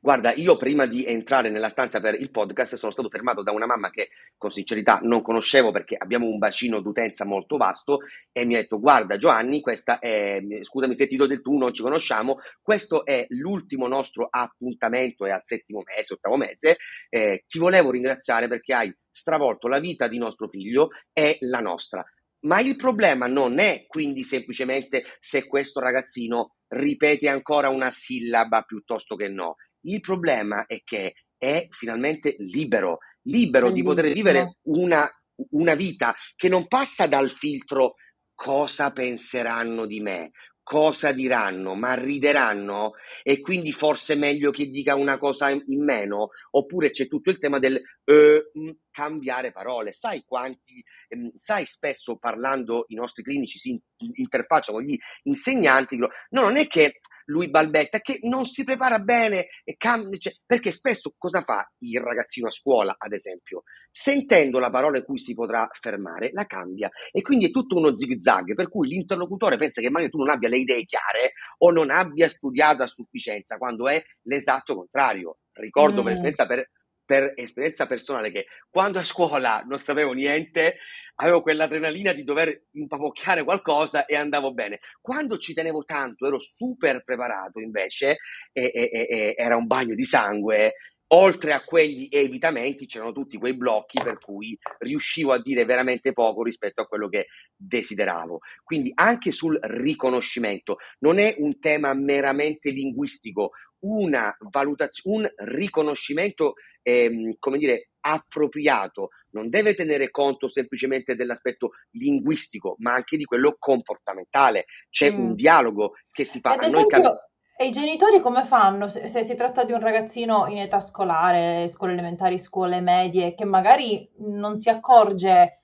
Guarda, 0.00 0.32
io 0.34 0.56
prima 0.56 0.86
di 0.86 1.04
entrare 1.04 1.50
nella 1.50 1.68
stanza 1.68 2.00
per 2.00 2.20
il 2.20 2.30
podcast 2.30 2.76
sono 2.76 2.92
stato 2.92 3.08
fermato 3.08 3.42
da 3.42 3.52
una 3.52 3.66
mamma 3.66 3.90
che 3.90 4.10
con 4.36 4.50
sincerità 4.50 5.00
non 5.02 5.22
conoscevo 5.22 5.70
perché 5.70 5.96
abbiamo 5.96 6.26
un 6.26 6.38
bacino 6.38 6.80
d'utenza 6.80 7.24
molto 7.24 7.56
vasto 7.56 7.98
e 8.32 8.44
mi 8.44 8.54
ha 8.54 8.58
detto 8.58 8.80
guarda 8.80 9.16
Giovanni, 9.16 9.60
questa 9.60 9.98
è, 9.98 10.40
scusami 10.62 10.94
se 10.94 11.06
ti 11.06 11.16
do 11.16 11.26
del 11.26 11.40
tu, 11.40 11.56
non 11.56 11.72
ci 11.72 11.82
conosciamo, 11.82 12.38
questo 12.60 13.04
è 13.04 13.24
l'ultimo 13.28 13.86
nostro 13.86 14.26
appuntamento, 14.30 15.26
è 15.26 15.30
al 15.30 15.44
settimo 15.44 15.82
mese, 15.84 16.14
ottavo 16.14 16.36
mese, 16.36 16.76
eh, 17.08 17.44
ti 17.46 17.58
volevo 17.58 17.90
ringraziare 17.90 18.48
perché 18.48 18.74
hai 18.74 18.96
stravolto 19.10 19.68
la 19.68 19.78
vita 19.78 20.08
di 20.08 20.18
nostro 20.18 20.48
figlio 20.48 20.88
e 21.12 21.36
la 21.40 21.60
nostra. 21.60 22.04
Ma 22.44 22.58
il 22.60 22.74
problema 22.74 23.26
non 23.26 23.60
è 23.60 23.84
quindi 23.86 24.24
semplicemente 24.24 25.04
se 25.20 25.46
questo 25.46 25.78
ragazzino 25.78 26.56
ripete 26.68 27.28
ancora 27.28 27.68
una 27.68 27.90
sillaba 27.90 28.62
piuttosto 28.62 29.14
che 29.14 29.28
no. 29.28 29.56
Il 29.82 30.00
problema 30.00 30.66
è 30.66 30.80
che 30.84 31.14
è 31.36 31.66
finalmente 31.70 32.36
libero, 32.38 32.98
libero 33.22 33.70
di 33.70 33.82
poter 33.82 34.12
vivere 34.12 34.58
una, 34.62 35.08
una 35.50 35.74
vita 35.74 36.14
che 36.36 36.48
non 36.48 36.68
passa 36.68 37.06
dal 37.06 37.30
filtro 37.30 37.94
cosa 38.34 38.92
penseranno 38.92 39.86
di 39.86 40.00
me, 40.00 40.30
cosa 40.62 41.12
diranno? 41.12 41.74
Ma 41.74 41.94
rideranno? 41.94 42.92
E 43.22 43.40
quindi 43.40 43.72
forse 43.72 44.14
è 44.14 44.16
meglio 44.16 44.50
che 44.50 44.66
dica 44.66 44.94
una 44.94 45.18
cosa 45.18 45.50
in 45.50 45.84
meno? 45.84 46.30
Oppure 46.52 46.90
c'è 46.90 47.08
tutto 47.08 47.30
il 47.30 47.38
tema 47.38 47.58
del 47.58 47.80
eh, 48.04 48.50
cambiare 48.92 49.50
parole. 49.50 49.92
Sai 49.92 50.22
quanti, 50.24 50.80
ehm, 51.08 51.32
sai 51.34 51.64
spesso 51.64 52.18
parlando 52.18 52.84
i 52.88 52.94
nostri 52.94 53.24
clinici 53.24 53.58
si 53.58 53.80
interfacciano 54.14 54.78
con 54.78 54.86
gli 54.86 54.96
insegnanti, 55.24 55.96
no, 55.96 56.08
non 56.30 56.56
è 56.56 56.68
che 56.68 57.00
lui 57.26 57.50
balbetta, 57.50 58.00
che 58.00 58.18
non 58.22 58.44
si 58.44 58.64
prepara 58.64 58.98
bene, 58.98 59.46
cam- 59.76 60.16
cioè, 60.18 60.32
perché 60.44 60.72
spesso 60.72 61.14
cosa 61.16 61.42
fa 61.42 61.68
il 61.78 62.00
ragazzino 62.00 62.48
a 62.48 62.50
scuola, 62.50 62.94
ad 62.98 63.12
esempio? 63.12 63.62
Sentendo 63.90 64.58
la 64.58 64.70
parola 64.70 64.98
in 64.98 65.04
cui 65.04 65.18
si 65.18 65.34
potrà 65.34 65.68
fermare, 65.72 66.30
la 66.32 66.46
cambia 66.46 66.90
e 67.10 67.20
quindi 67.22 67.46
è 67.46 67.50
tutto 67.50 67.76
uno 67.76 67.96
zig-zag, 67.96 68.54
per 68.54 68.68
cui 68.68 68.88
l'interlocutore 68.88 69.56
pensa 69.56 69.80
che 69.80 69.90
magari 69.90 70.10
tu 70.10 70.18
non 70.18 70.30
abbia 70.30 70.48
le 70.48 70.58
idee 70.58 70.84
chiare 70.84 71.32
o 71.58 71.70
non 71.70 71.90
abbia 71.90 72.28
studiato 72.28 72.82
a 72.82 72.86
sufficienza, 72.86 73.56
quando 73.56 73.88
è 73.88 74.02
l'esatto 74.22 74.74
contrario. 74.74 75.38
Ricordo 75.52 76.00
mm. 76.00 76.04
per 76.04 76.12
esperienza 76.12 76.46
per 76.46 76.70
per 77.04 77.32
esperienza 77.36 77.86
personale 77.86 78.30
che 78.30 78.46
quando 78.70 78.98
a 78.98 79.04
scuola 79.04 79.62
non 79.66 79.78
sapevo 79.78 80.12
niente, 80.12 80.78
avevo 81.16 81.42
quell'adrenalina 81.42 82.12
di 82.12 82.22
dover 82.22 82.68
impapocchiare 82.72 83.44
qualcosa 83.44 84.06
e 84.06 84.16
andavo 84.16 84.52
bene. 84.52 84.80
Quando 85.00 85.38
ci 85.38 85.52
tenevo 85.52 85.84
tanto, 85.84 86.26
ero 86.26 86.38
super 86.38 87.02
preparato 87.04 87.60
invece, 87.60 88.18
e, 88.52 88.70
e, 88.74 88.90
e, 88.92 89.34
era 89.36 89.56
un 89.56 89.66
bagno 89.66 89.94
di 89.94 90.04
sangue. 90.04 90.74
Oltre 91.14 91.52
a 91.52 91.62
quegli 91.62 92.08
evitamenti 92.10 92.86
c'erano 92.86 93.12
tutti 93.12 93.36
quei 93.36 93.54
blocchi 93.54 94.02
per 94.02 94.16
cui 94.16 94.58
riuscivo 94.78 95.32
a 95.32 95.42
dire 95.42 95.66
veramente 95.66 96.14
poco 96.14 96.42
rispetto 96.42 96.80
a 96.80 96.86
quello 96.86 97.08
che 97.08 97.26
desideravo. 97.54 98.38
Quindi 98.64 98.92
anche 98.94 99.30
sul 99.30 99.58
riconoscimento 99.60 100.78
non 101.00 101.18
è 101.18 101.34
un 101.36 101.60
tema 101.60 101.92
meramente 101.92 102.70
linguistico, 102.70 103.50
una 103.82 104.34
valutazione, 104.50 105.32
un 105.36 105.46
riconoscimento 105.46 106.54
ehm, 106.82 107.34
come 107.38 107.58
dire, 107.58 107.90
appropriato, 108.00 109.10
non 109.30 109.48
deve 109.48 109.74
tenere 109.74 110.10
conto 110.10 110.48
semplicemente 110.48 111.14
dell'aspetto 111.14 111.70
linguistico, 111.92 112.74
ma 112.78 112.92
anche 112.94 113.16
di 113.16 113.24
quello 113.24 113.56
comportamentale. 113.58 114.66
C'è 114.90 115.10
mm. 115.10 115.18
un 115.18 115.34
dialogo 115.34 115.92
che 116.10 116.24
si 116.24 116.40
fa. 116.40 116.52
Ad 116.52 116.64
esempio, 116.64 117.00
cap- 117.00 117.30
e 117.54 117.66
i 117.66 117.70
genitori 117.70 118.20
come 118.20 118.44
fanno 118.44 118.88
se, 118.88 119.06
se, 119.08 119.22
si 119.22 119.34
tratta 119.36 119.64
di 119.64 119.72
un 119.72 119.78
ragazzino 119.78 120.46
in 120.48 120.58
età 120.58 120.80
scolare, 120.80 121.68
scuole 121.68 121.92
elementari, 121.92 122.38
scuole 122.38 122.80
medie, 122.80 123.34
che 123.34 123.44
magari 123.44 124.10
non 124.16 124.58
si 124.58 124.68
accorge 124.68 125.60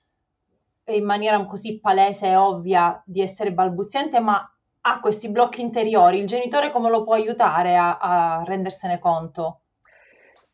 in 0.85 1.03
maniera 1.03 1.43
così 1.45 1.79
palese 1.79 2.27
e 2.27 2.35
ovvia 2.35 3.01
di 3.05 3.21
essere 3.21 3.51
balbuziente, 3.51 4.19
ma 4.19 4.41
ha 4.81 4.99
questi 4.99 5.29
blocchi 5.29 5.61
interiori, 5.61 6.19
il 6.19 6.27
genitore 6.27 6.71
come 6.71 6.89
lo 6.89 7.03
può 7.03 7.13
aiutare 7.13 7.75
a, 7.75 7.97
a 7.97 8.43
rendersene 8.45 8.99
conto? 8.99 9.61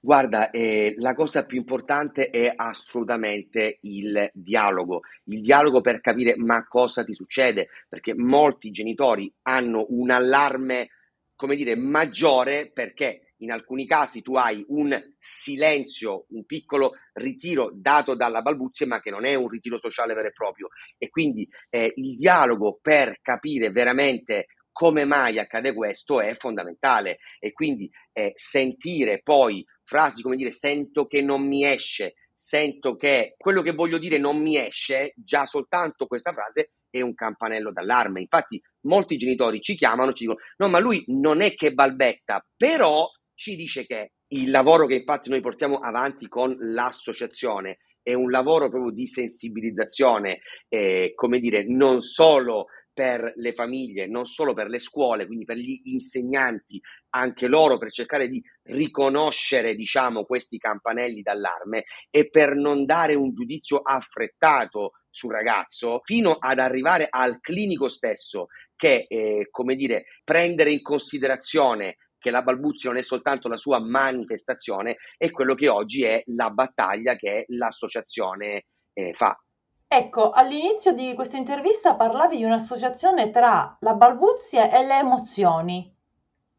Guarda, 0.05 0.51
eh, 0.51 0.93
la 0.97 1.15
cosa 1.15 1.45
più 1.45 1.57
importante 1.57 2.29
è 2.29 2.53
assolutamente 2.55 3.79
il 3.81 4.29
dialogo, 4.33 5.01
il 5.25 5.41
dialogo 5.41 5.81
per 5.81 5.99
capire 5.99 6.35
ma 6.37 6.63
cosa 6.67 7.03
ti 7.03 7.15
succede, 7.15 7.69
perché 7.89 8.13
molti 8.13 8.69
genitori 8.69 9.33
hanno 9.43 9.87
un 9.89 10.11
allarme, 10.11 10.89
come 11.35 11.55
dire, 11.55 11.75
maggiore 11.75 12.69
perché 12.71 13.24
in 13.37 13.51
alcuni 13.51 13.85
casi 13.85 14.21
tu 14.21 14.35
hai 14.35 14.63
un 14.69 14.97
silenzio, 15.17 16.25
un 16.29 16.45
piccolo 16.45 16.93
ritiro 17.13 17.71
dato 17.73 18.15
dalla 18.15 18.41
balbuzia, 18.41 18.87
ma 18.87 19.01
che 19.01 19.11
non 19.11 19.25
è 19.25 19.35
un 19.35 19.47
ritiro 19.47 19.77
sociale 19.77 20.13
vero 20.13 20.27
e 20.27 20.33
proprio. 20.33 20.67
E 20.97 21.09
quindi 21.09 21.47
eh, 21.69 21.91
il 21.95 22.15
dialogo 22.15 22.79
per 22.81 23.19
capire 23.21 23.71
veramente 23.71 24.47
come 24.71 25.05
mai 25.05 25.39
accade 25.39 25.73
questo 25.73 26.19
è 26.19 26.35
fondamentale 26.35 27.19
e 27.39 27.53
quindi 27.53 27.89
eh, 28.11 28.33
sentire 28.35 29.21
poi 29.23 29.65
frasi 29.83 30.21
come 30.21 30.35
dire 30.35 30.51
sento 30.51 31.05
che 31.05 31.21
non 31.21 31.47
mi 31.47 31.65
esce, 31.65 32.15
sento 32.33 32.97
che 32.97 33.35
quello 33.37 33.61
che 33.61 33.71
voglio 33.71 33.97
dire 33.97 34.17
non 34.17 34.41
mi 34.41 34.57
esce, 34.57 35.13
già 35.15 35.45
soltanto 35.45 36.07
questa 36.07 36.33
frase 36.33 36.71
è 36.89 36.99
un 36.99 37.13
campanello 37.13 37.71
d'allarme. 37.71 38.19
Infatti 38.19 38.61
molti 38.81 39.15
genitori 39.15 39.61
ci 39.61 39.75
chiamano, 39.75 40.11
ci 40.11 40.25
dicono 40.25 40.41
no 40.57 40.67
ma 40.67 40.79
lui 40.79 41.03
non 41.07 41.39
è 41.39 41.55
che 41.55 41.71
balbetta, 41.73 42.45
però 42.57 43.07
ci 43.35 43.55
dice 43.55 43.85
che 43.85 44.13
il 44.29 44.49
lavoro 44.49 44.87
che 44.87 44.95
infatti 44.95 45.29
noi 45.29 45.41
portiamo 45.41 45.77
avanti 45.77 46.27
con 46.27 46.55
l'associazione 46.59 47.77
è 48.01 48.13
un 48.13 48.29
lavoro 48.29 48.69
proprio 48.69 48.91
di 48.91 49.07
sensibilizzazione, 49.07 50.41
eh, 50.67 51.13
come 51.15 51.39
dire, 51.39 51.65
non 51.67 52.01
solo 52.01 52.67
per 52.93 53.33
le 53.35 53.51
famiglie, 53.51 54.07
non 54.07 54.25
solo 54.25 54.53
per 54.53 54.69
le 54.69 54.79
scuole, 54.79 55.25
quindi 55.25 55.43
per 55.43 55.57
gli 55.57 55.81
insegnanti, 55.85 56.79
anche 57.09 57.47
loro 57.47 57.77
per 57.77 57.91
cercare 57.91 58.29
di 58.29 58.41
riconoscere, 58.63 59.75
diciamo, 59.75 60.23
questi 60.23 60.57
campanelli 60.57 61.21
d'allarme 61.21 61.83
e 62.09 62.29
per 62.29 62.55
non 62.55 62.85
dare 62.85 63.15
un 63.15 63.33
giudizio 63.33 63.79
affrettato 63.79 64.91
sul 65.09 65.33
ragazzo 65.33 66.01
fino 66.03 66.33
ad 66.33 66.59
arrivare 66.59 67.07
al 67.09 67.39
clinico 67.41 67.89
stesso 67.89 68.47
che, 68.75 69.05
eh, 69.07 69.47
come 69.49 69.75
dire, 69.75 70.05
prendere 70.23 70.71
in 70.71 70.81
considerazione 70.81 71.97
che 72.25 72.31
la 72.31 72.41
balbuzia 72.41 72.89
non 72.89 72.97
è 72.97 73.03
soltanto 73.03 73.47
la 73.47 73.55
sua 73.55 73.79
manifestazione, 73.79 74.97
è 75.15 75.29
quello 75.29 75.53
che 75.53 75.69
oggi 75.69 76.05
è 76.05 76.23
la 76.25 76.49
battaglia 76.49 77.15
che 77.15 77.45
l'associazione 77.49 78.65
eh, 78.93 79.13
fa. 79.13 79.39
Ecco, 79.87 80.31
all'inizio 80.31 80.91
di 80.93 81.13
questa 81.13 81.37
intervista 81.37 81.93
parlavi 81.93 82.37
di 82.37 82.43
un'associazione 82.43 83.29
tra 83.29 83.77
la 83.79 83.93
balbuzie 83.93 84.71
e 84.71 84.83
le 84.83 84.97
emozioni. 84.97 85.95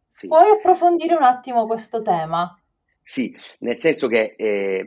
Sì. 0.09 0.29
Puoi 0.29 0.51
approfondire 0.51 1.17
un 1.17 1.25
attimo 1.25 1.67
questo 1.67 2.01
tema? 2.01 2.57
Sì, 3.03 3.37
nel 3.59 3.77
senso 3.77 4.07
che 4.07 4.37
eh, 4.37 4.87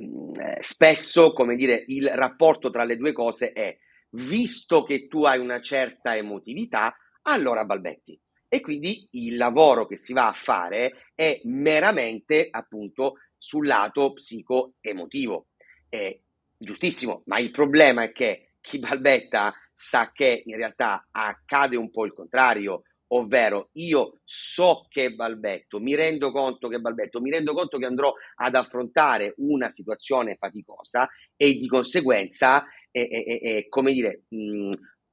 spesso, 0.61 1.33
come 1.33 1.57
dire, 1.57 1.83
il 1.87 2.07
rapporto 2.07 2.69
tra 2.69 2.85
le 2.85 2.95
due 2.95 3.11
cose 3.11 3.51
è 3.51 3.77
visto 4.11 4.83
che 4.83 5.07
tu 5.07 5.25
hai 5.25 5.39
una 5.39 5.59
certa 5.59 6.15
emotività, 6.15 6.95
allora 7.23 7.65
balbetti. 7.65 8.17
E 8.49 8.61
quindi 8.61 9.07
il 9.11 9.37
lavoro 9.37 9.85
che 9.85 9.95
si 9.95 10.11
va 10.11 10.27
a 10.27 10.33
fare 10.33 11.11
è 11.13 11.39
meramente 11.43 12.47
appunto 12.49 13.17
sul 13.37 13.67
lato 13.67 14.13
psico-emotivo. 14.13 15.49
Eh, 15.87 16.23
giustissimo, 16.57 17.21
ma 17.25 17.39
il 17.39 17.51
problema 17.51 18.03
è 18.03 18.11
che 18.11 18.53
chi 18.59 18.79
balbetta 18.79 19.53
sa 19.73 20.11
che 20.11 20.41
in 20.45 20.57
realtà 20.57 21.07
accade 21.11 21.77
un 21.77 21.89
po' 21.89 22.05
il 22.05 22.13
contrario, 22.13 22.83
ovvero 23.11 23.69
io 23.73 24.19
so 24.23 24.85
che 24.89 25.13
balbetto, 25.13 25.79
mi 25.79 25.95
rendo 25.95 26.31
conto 26.31 26.67
che 26.67 26.79
balbetto, 26.79 27.21
mi 27.21 27.31
rendo 27.31 27.53
conto 27.53 27.77
che 27.77 27.85
andrò 27.85 28.13
ad 28.35 28.55
affrontare 28.55 29.33
una 29.37 29.69
situazione 29.69 30.35
faticosa 30.35 31.07
e 31.35 31.53
di 31.53 31.67
conseguenza, 31.67 32.65
eh, 32.91 33.01
eh, 33.01 33.39
eh, 33.41 33.67
come 33.69 33.93
dire, 33.93 34.23
mh, 34.27 34.69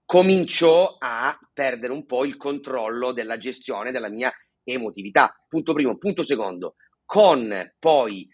comincio 0.07 0.97
a 0.99 1.37
perdere 1.53 1.92
un 1.92 2.07
po' 2.07 2.25
il 2.25 2.37
controllo 2.37 3.12
della 3.12 3.37
gestione 3.37 3.90
della 3.90 4.09
mia 4.09 4.33
emotività. 4.62 5.45
Punto 5.47 5.75
primo. 5.75 5.99
Punto 5.99 6.23
secondo, 6.23 6.77
con 7.05 7.73
poi 7.79 8.27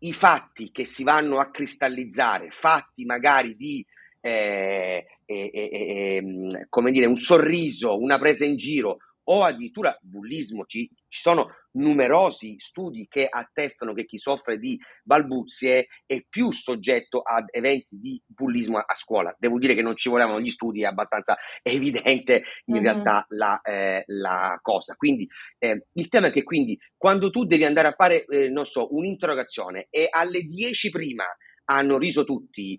i 0.00 0.12
fatti 0.12 0.70
che 0.72 0.84
si 0.84 1.04
vanno 1.04 1.38
a 1.38 1.50
cristallizzare, 1.50 2.50
fatti 2.50 3.04
magari 3.04 3.56
di 3.56 3.86
eh, 4.20 5.06
eh, 5.24 5.50
eh, 5.52 6.66
come 6.68 6.90
dire, 6.90 7.06
un 7.06 7.16
sorriso, 7.16 7.98
una 7.98 8.18
presa 8.18 8.44
in 8.44 8.56
giro 8.56 8.98
o 9.24 9.44
addirittura 9.44 9.96
bullismo. 10.00 10.64
Ci, 10.64 10.90
ci, 11.08 11.20
sono 11.20 11.48
numerosi 11.76 12.56
studi 12.58 13.06
che 13.08 13.26
attestano 13.28 13.92
che 13.92 14.04
chi 14.04 14.18
soffre 14.18 14.58
di 14.58 14.78
balbuzie 15.02 15.88
è 16.04 16.24
più 16.28 16.52
soggetto 16.52 17.20
ad 17.20 17.46
eventi 17.50 17.98
di 17.98 18.20
bullismo 18.26 18.78
a, 18.78 18.94
scuola. 18.94 19.34
Devo 19.38 19.58
dire 19.58 19.74
che 19.74 19.82
non 19.82 19.96
ci 19.96 20.08
volevano 20.08 20.40
gli 20.40 20.50
studi, 20.50 20.82
è 20.82 20.86
abbastanza 20.86 21.36
evidente 21.62 22.42
in 22.66 22.74
mm-hmm. 22.74 22.82
realtà 22.84 23.26
la, 23.30 23.60
eh, 23.62 24.04
la, 24.06 24.58
cosa. 24.60 24.94
Quindi 24.94 25.28
eh, 25.58 25.86
il 25.92 26.08
tema 26.08 26.28
è 26.28 26.30
che 26.30 26.42
quindi 26.42 26.78
quando 26.96 27.30
tu 27.30 27.44
devi 27.44 27.64
andare 27.64 27.88
a 27.88 27.94
fare, 27.96 28.24
eh, 28.24 28.48
non 28.48 28.64
so, 28.64 28.94
un'interrogazione 28.94 29.86
e 29.90 30.08
alle 30.10 30.42
10 30.42 30.90
prima 30.90 31.24
hanno 31.66 31.98
riso 31.98 32.24
tutti, 32.24 32.78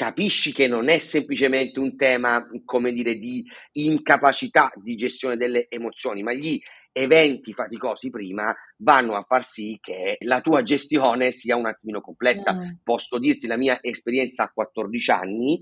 capisci 0.00 0.54
che 0.54 0.66
non 0.66 0.88
è 0.88 0.98
semplicemente 0.98 1.78
un 1.78 1.94
tema, 1.94 2.46
come 2.64 2.90
dire, 2.90 3.16
di 3.16 3.44
incapacità 3.72 4.72
di 4.74 4.94
gestione 4.94 5.36
delle 5.36 5.66
emozioni, 5.68 6.22
ma 6.22 6.32
gli 6.32 6.58
eventi 6.92 7.52
faticosi 7.52 8.10
prima 8.10 8.54
vanno 8.78 9.16
a 9.16 9.24
far 9.26 9.44
sì 9.44 9.78
che 9.80 10.16
la 10.20 10.40
tua 10.40 10.62
gestione 10.62 11.32
sia 11.32 11.56
un 11.56 11.66
attimino 11.66 12.00
complessa. 12.00 12.54
Mm. 12.54 12.70
Posso 12.82 13.18
dirti 13.18 13.46
la 13.46 13.56
mia 13.56 13.78
esperienza 13.80 14.44
a 14.44 14.50
14 14.52 15.10
anni, 15.10 15.58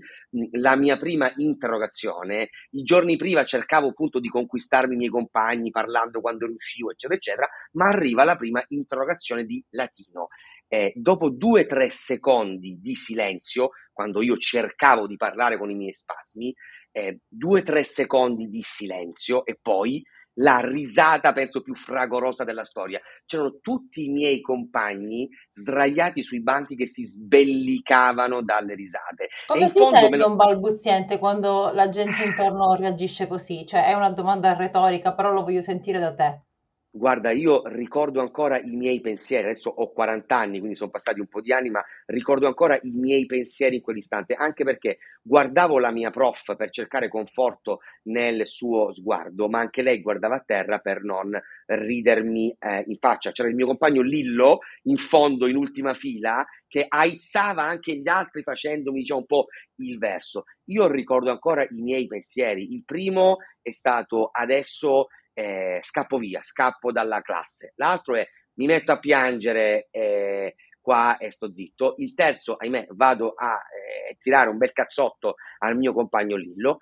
la 0.53 0.75
mia 0.75 0.97
prima 0.97 1.31
interrogazione, 1.37 2.49
i 2.71 2.83
giorni 2.83 3.17
prima 3.17 3.43
cercavo 3.43 3.89
appunto 3.89 4.19
di 4.19 4.29
conquistarmi 4.29 4.93
i 4.93 4.97
miei 4.97 5.11
compagni 5.11 5.69
parlando 5.71 6.21
quando 6.21 6.47
riuscivo, 6.47 6.91
eccetera, 6.91 7.17
eccetera, 7.17 7.47
ma 7.73 7.87
arriva 7.87 8.23
la 8.23 8.35
prima 8.35 8.63
interrogazione 8.67 9.45
di 9.45 9.63
latino 9.69 10.27
eh, 10.69 10.93
dopo 10.95 11.29
due 11.29 11.61
o 11.61 11.65
tre 11.65 11.89
secondi 11.89 12.77
di 12.79 12.95
silenzio, 12.95 13.71
quando 13.91 14.21
io 14.21 14.37
cercavo 14.37 15.07
di 15.07 15.17
parlare 15.17 15.57
con 15.57 15.69
i 15.69 15.75
miei 15.75 15.91
spasmi, 15.91 16.53
eh, 16.91 17.19
due 17.27 17.61
o 17.61 17.63
tre 17.63 17.83
secondi 17.83 18.47
di 18.47 18.61
silenzio 18.63 19.45
e 19.45 19.57
poi 19.59 20.01
la 20.39 20.59
risata, 20.59 21.33
penso, 21.33 21.61
più 21.61 21.73
fragorosa 21.73 22.43
della 22.43 22.63
storia. 22.63 22.99
C'erano 23.25 23.59
tutti 23.61 24.05
i 24.05 24.09
miei 24.09 24.41
compagni 24.41 25.27
sdraiati 25.49 26.23
sui 26.23 26.41
banchi 26.41 26.75
che 26.75 26.87
si 26.87 27.03
sbellicavano 27.03 28.41
dalle 28.41 28.75
risate. 28.75 29.29
Come 29.47 29.67
si 29.69 29.83
sente 29.83 30.17
lo... 30.17 30.27
un 30.27 30.35
balbuziente 30.35 31.17
quando 31.17 31.71
la 31.73 31.89
gente 31.89 32.23
intorno 32.23 32.75
reagisce 32.75 33.27
così? 33.27 33.65
Cioè, 33.65 33.85
è 33.85 33.93
una 33.93 34.11
domanda 34.11 34.55
retorica, 34.55 35.13
però 35.13 35.31
lo 35.31 35.43
voglio 35.43 35.61
sentire 35.61 35.99
da 35.99 36.13
te. 36.13 36.43
Guarda, 36.91 37.29
io 37.29 37.61
ricordo 37.67 38.19
ancora 38.19 38.59
i 38.59 38.75
miei 38.75 38.99
pensieri, 38.99 39.43
adesso 39.45 39.69
ho 39.69 39.91
40 39.91 40.35
anni, 40.35 40.57
quindi 40.57 40.75
sono 40.75 40.89
passati 40.89 41.19
un 41.19 41.27
po' 41.27 41.39
di 41.39 41.53
anni, 41.53 41.69
ma 41.69 41.83
ricordo 42.07 42.47
ancora 42.47 42.79
i 42.81 42.89
miei 42.89 43.27
pensieri 43.27 43.75
in 43.75 43.81
quell'istante, 43.83 44.33
anche 44.33 44.63
perché 44.63 44.97
guardavo 45.21 45.77
la 45.77 45.91
mia 45.91 46.09
prof 46.09 46.55
per 46.55 46.71
cercare 46.71 47.07
conforto 47.07 47.81
nel 48.05 48.47
suo 48.47 48.91
sguardo, 48.91 49.47
ma 49.47 49.59
anche 49.59 49.83
lei 49.83 50.01
guardava 50.01 50.37
a 50.37 50.43
terra 50.43 50.79
per 50.79 51.03
non 51.03 51.39
ridermi 51.67 52.55
eh, 52.57 52.83
in 52.87 52.97
faccia. 52.99 53.31
C'era 53.31 53.49
il 53.49 53.55
mio 53.55 53.67
compagno 53.67 54.01
Lillo 54.01 54.59
in 54.83 54.97
fondo, 54.97 55.45
in 55.45 55.57
ultima 55.57 55.93
fila, 55.93 56.43
che 56.67 56.85
aizzava 56.87 57.61
anche 57.61 57.97
gli 57.97 58.07
altri 58.07 58.41
facendomi 58.41 58.99
diciamo, 58.99 59.19
un 59.19 59.25
po' 59.27 59.45
il 59.75 59.99
verso. 59.99 60.45
Io 60.65 60.87
ricordo 60.87 61.29
ancora 61.29 61.63
i 61.63 61.81
miei 61.81 62.07
pensieri. 62.07 62.73
Il 62.73 62.83
primo 62.83 63.37
è 63.61 63.71
stato 63.71 64.29
adesso 64.31 65.07
eh, 65.39 65.79
scappo 65.81 66.17
via, 66.17 66.41
scappo 66.43 66.91
dalla 66.91 67.21
classe. 67.21 67.71
L'altro 67.75 68.15
è 68.15 68.27
mi 68.55 68.65
metto 68.65 68.91
a 68.91 68.99
piangere 68.99 69.87
eh, 69.89 70.55
qua 70.81 71.17
e 71.17 71.31
sto 71.31 71.53
zitto. 71.55 71.95
Il 71.99 72.13
terzo, 72.13 72.57
ahimè, 72.57 72.87
vado 72.91 73.33
a 73.37 73.53
eh, 73.53 74.17
tirare 74.19 74.49
un 74.49 74.57
bel 74.57 74.73
cazzotto 74.73 75.35
al 75.59 75.77
mio 75.77 75.93
compagno 75.93 76.35
Lillo. 76.35 76.79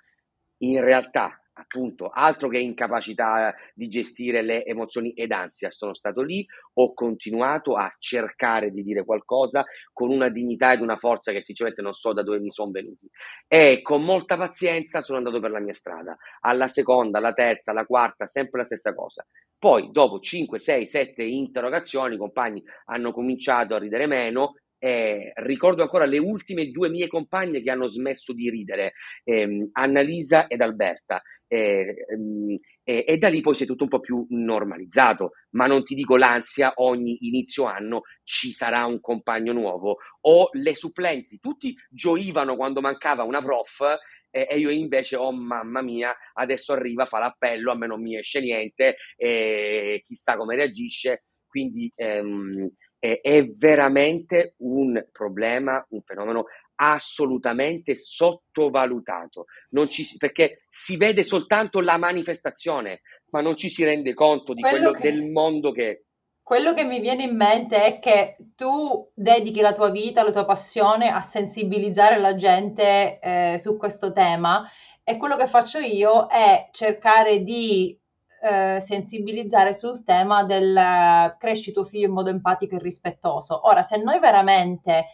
In 0.62 0.84
realtà 0.84 1.40
appunto, 1.58 2.10
altro 2.14 2.48
che 2.50 2.60
incapacità 2.60 3.54
di 3.74 3.88
gestire 3.88 4.42
le 4.42 4.64
emozioni 4.64 5.12
ed 5.14 5.32
ansia, 5.32 5.72
sono 5.72 5.94
stato 5.94 6.22
lì, 6.22 6.46
ho 6.74 6.94
continuato 6.94 7.76
a 7.76 7.94
cercare 7.98 8.72
di 8.72 8.84
dire 8.84 9.04
qualcosa 9.04 9.66
con 9.92 10.10
una 10.10 10.30
dignità 10.30 10.74
ed 10.74 10.82
una 10.82 10.98
forza 10.98 11.32
che 11.32 11.42
sinceramente 11.42 11.82
non 11.82 11.94
so 11.94 12.14
da 12.14 12.24
dove 12.24 12.40
mi 12.40 12.52
sono 12.52 12.72
venuti. 12.72 13.10
E 13.48 13.82
con 13.82 14.04
molta 14.04 14.38
pazienza 14.38 15.02
sono 15.02 15.18
andato 15.18 15.40
per 15.40 15.52
la 15.52 15.60
mia 15.60 15.74
strada, 15.74 16.16
alla 16.42 16.68
seconda, 16.68 17.18
alla 17.18 17.34
terza, 17.34 17.72
alla 17.72 17.86
quarta, 17.86 18.28
sempre 18.28 18.60
la 18.60 18.66
stessa 18.66 18.94
cosa. 18.94 19.26
Poi 19.60 19.90
dopo 19.92 20.20
5, 20.20 20.60
6, 20.60 20.86
7 20.86 21.24
interrogazioni 21.24 22.14
i 22.14 22.20
compagni 22.20 22.64
hanno 22.86 23.12
cominciato 23.12 23.74
a 23.74 23.80
ridere 23.80 24.06
meno 24.06 24.54
eh, 24.80 25.32
ricordo 25.36 25.82
ancora 25.82 26.06
le 26.06 26.18
ultime 26.20 26.70
due 26.70 26.90
mie 26.90 27.08
compagne 27.08 27.62
che 27.62 27.72
hanno 27.72 27.88
smesso 27.88 28.34
di 28.34 28.50
ridere, 28.50 28.94
ehm, 29.24 29.70
Annalisa 29.74 30.48
ed 30.48 30.62
Alberta. 30.62 31.22
Eh, 31.50 32.06
ehm, 32.10 32.56
e, 32.84 33.06
e, 33.08 33.18
da 33.18 33.30
lì 33.30 33.42
poi 33.42 33.56
si 33.56 33.64
è 33.64 33.66
tutto 33.66 33.84
un 33.84 33.90
po' 33.90 34.00
più 34.00 34.26
normalizzato, 34.30 35.32
ma 35.52 35.66
non 35.66 35.84
ti 35.84 35.96
dico 35.96 36.18
l'ansia, 36.18 36.74
ogni 36.76 37.18
inizio 37.28 37.66
anno 37.66 38.02
ci 38.24 38.52
sarà 38.52 38.86
un 38.86 39.00
compagno 39.00 39.54
nuovo 39.54 39.98
o 40.22 40.50
le 40.54 40.76
supplenti, 40.76 41.40
tutti 41.40 41.74
gioivano 41.90 42.56
quando 42.56 42.82
mancava 42.82 43.24
una 43.24 43.42
prof 43.42 43.82
eh, 44.30 44.48
e 44.50 44.60
io 44.60 44.70
invece, 44.70 45.16
oh 45.16 45.32
mamma 45.32 45.82
mia, 45.82 46.16
adesso 46.34 46.74
arriva, 46.74 47.06
fa 47.06 47.20
l'appello, 47.20 47.72
a 47.72 47.76
me 47.76 47.88
non 47.88 48.02
mi 48.02 48.18
esce 48.18 48.42
niente, 48.42 48.98
e 49.16 50.02
chissà 50.04 50.38
come 50.38 50.56
reagisce, 50.56 51.24
quindi 51.48 51.92
ehm, 51.96 52.70
è, 53.00 53.20
è 53.22 53.48
veramente 53.50 54.56
un 54.58 55.06
problema, 55.12 55.86
un 55.90 56.02
fenomeno 56.02 56.46
assolutamente 56.80 57.96
sottovalutato, 57.96 59.46
ci, 59.90 60.06
perché 60.18 60.64
si 60.70 60.98
vede 60.98 61.24
soltanto 61.24 61.80
la 61.80 61.98
manifestazione, 61.98 63.02
ma 63.32 63.42
non 63.42 63.56
ci 63.56 63.70
si 63.70 63.84
rende 63.84 64.14
conto 64.14 64.54
di 64.54 64.62
quello, 64.62 64.92
quello 64.92 64.92
che, 64.92 65.12
del 65.12 65.30
mondo 65.30 65.72
che... 65.72 66.04
Quello 66.42 66.74
che 66.74 66.86
mi 66.86 67.02
viene 67.02 67.24
in 67.24 67.36
mente 67.36 67.84
è 67.84 68.00
che 68.00 68.38
tu 68.56 69.10
dedichi 69.14 69.60
la 69.60 69.74
tua 69.74 69.90
vita, 69.90 70.24
la 70.24 70.32
tua 70.32 70.46
passione 70.46 71.10
a 71.10 71.20
sensibilizzare 71.20 72.20
la 72.20 72.36
gente 72.36 73.20
eh, 73.20 73.56
su 73.58 73.76
questo 73.76 74.14
tema 74.14 74.66
e 75.04 75.18
quello 75.18 75.36
che 75.36 75.48
faccio 75.48 75.80
io 75.80 76.28
è 76.28 76.70
cercare 76.72 77.44
di 77.44 78.00
eh, 78.42 78.80
sensibilizzare 78.80 79.74
sul 79.74 80.04
tema 80.04 80.44
del 80.44 81.36
cresci 81.38 81.72
tuo 81.72 81.84
figlio 81.84 82.08
in 82.08 82.14
modo 82.14 82.30
empatico 82.30 82.76
e 82.76 82.80
rispettoso. 82.80 83.68
Ora, 83.68 83.82
se 83.82 83.98
noi 83.98 84.20
veramente 84.20 85.06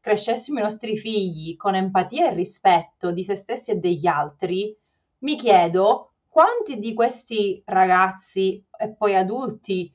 crescessimo 0.00 0.58
i 0.58 0.62
nostri 0.62 0.96
figli 0.96 1.56
con 1.56 1.74
empatia 1.74 2.28
e 2.30 2.34
rispetto 2.34 3.12
di 3.12 3.22
se 3.22 3.36
stessi 3.36 3.70
e 3.70 3.76
degli 3.76 4.06
altri, 4.06 4.76
mi 5.18 5.36
chiedo 5.36 6.12
quanti 6.28 6.78
di 6.78 6.94
questi 6.94 7.62
ragazzi 7.66 8.64
e 8.78 8.88
poi 8.90 9.14
adulti 9.14 9.94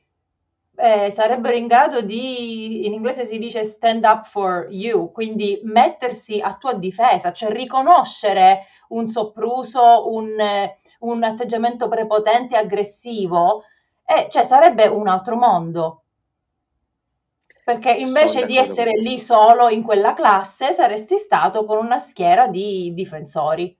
eh, 0.79 1.09
sarebbero 1.09 1.55
in 1.55 1.67
grado 1.67 2.01
di, 2.01 2.85
in 2.85 2.93
inglese 2.93 3.25
si 3.25 3.39
dice 3.39 3.63
stand 3.63 4.03
up 4.03 4.25
for 4.27 4.67
you, 4.69 5.11
quindi 5.11 5.59
mettersi 5.63 6.39
a 6.39 6.55
tua 6.55 6.75
difesa, 6.75 7.33
cioè 7.33 7.51
riconoscere 7.51 8.65
un 8.89 9.09
sopruso, 9.09 10.13
un, 10.13 10.35
un 10.99 11.23
atteggiamento 11.23 11.87
prepotente 11.87 12.55
e 12.55 12.59
aggressivo, 12.59 13.63
eh, 14.05 14.27
cioè 14.29 14.43
sarebbe 14.43 14.87
un 14.87 15.07
altro 15.07 15.35
mondo 15.35 16.03
perché 17.67 17.91
invece 17.91 18.45
di 18.45 18.55
essere 18.57 18.91
lì 18.91 19.19
solo 19.19 19.67
in 19.67 19.83
quella 19.83 20.13
classe 20.13 20.71
saresti 20.71 21.17
stato 21.17 21.65
con 21.65 21.83
una 21.83 21.99
schiera 21.99 22.47
di 22.47 22.93
difensori. 22.93 23.77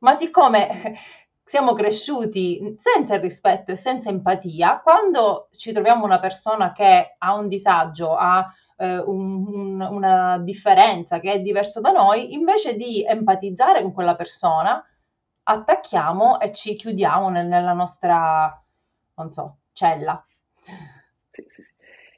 Ma 0.00 0.12
siccome 0.12 0.68
siamo 1.42 1.72
cresciuti 1.72 2.76
senza 2.78 3.14
il 3.14 3.22
rispetto 3.22 3.72
e 3.72 3.76
senza 3.76 4.10
empatia, 4.10 4.80
quando 4.84 5.48
ci 5.52 5.72
troviamo 5.72 6.04
una 6.04 6.20
persona 6.20 6.72
che 6.72 7.14
ha 7.16 7.32
un 7.32 7.48
disagio, 7.48 8.14
ha 8.14 8.46
eh, 8.76 8.98
un, 8.98 9.46
un, 9.54 9.80
una 9.80 10.38
differenza 10.40 11.18
che 11.18 11.32
è 11.32 11.40
diverso 11.40 11.80
da 11.80 11.92
noi, 11.92 12.34
invece 12.34 12.74
di 12.74 13.02
empatizzare 13.02 13.80
con 13.80 13.94
quella 13.94 14.16
persona, 14.16 14.84
attacchiamo 15.48 16.40
e 16.40 16.52
ci 16.52 16.76
chiudiamo 16.76 17.30
nel, 17.30 17.46
nella 17.46 17.72
nostra, 17.72 18.62
non 19.14 19.30
so, 19.30 19.60
cella. 19.72 20.24
Sì, 21.30 21.44
sì, 21.48 21.62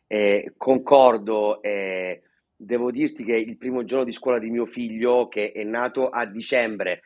eh, 0.09 0.55
concordo, 0.57 1.63
eh, 1.63 2.23
devo 2.57 2.91
dirti 2.91 3.25
che 3.25 3.37
il 3.37 3.57
primo 3.57 3.85
giorno 3.85 4.05
di 4.05 4.13
scuola 4.13 4.39
di 4.39 4.51
mio 4.51 4.67
figlio, 4.67 5.29
che 5.29 5.53
è 5.53 5.63
nato 5.63 6.09
a 6.09 6.27
dicembre, 6.27 7.03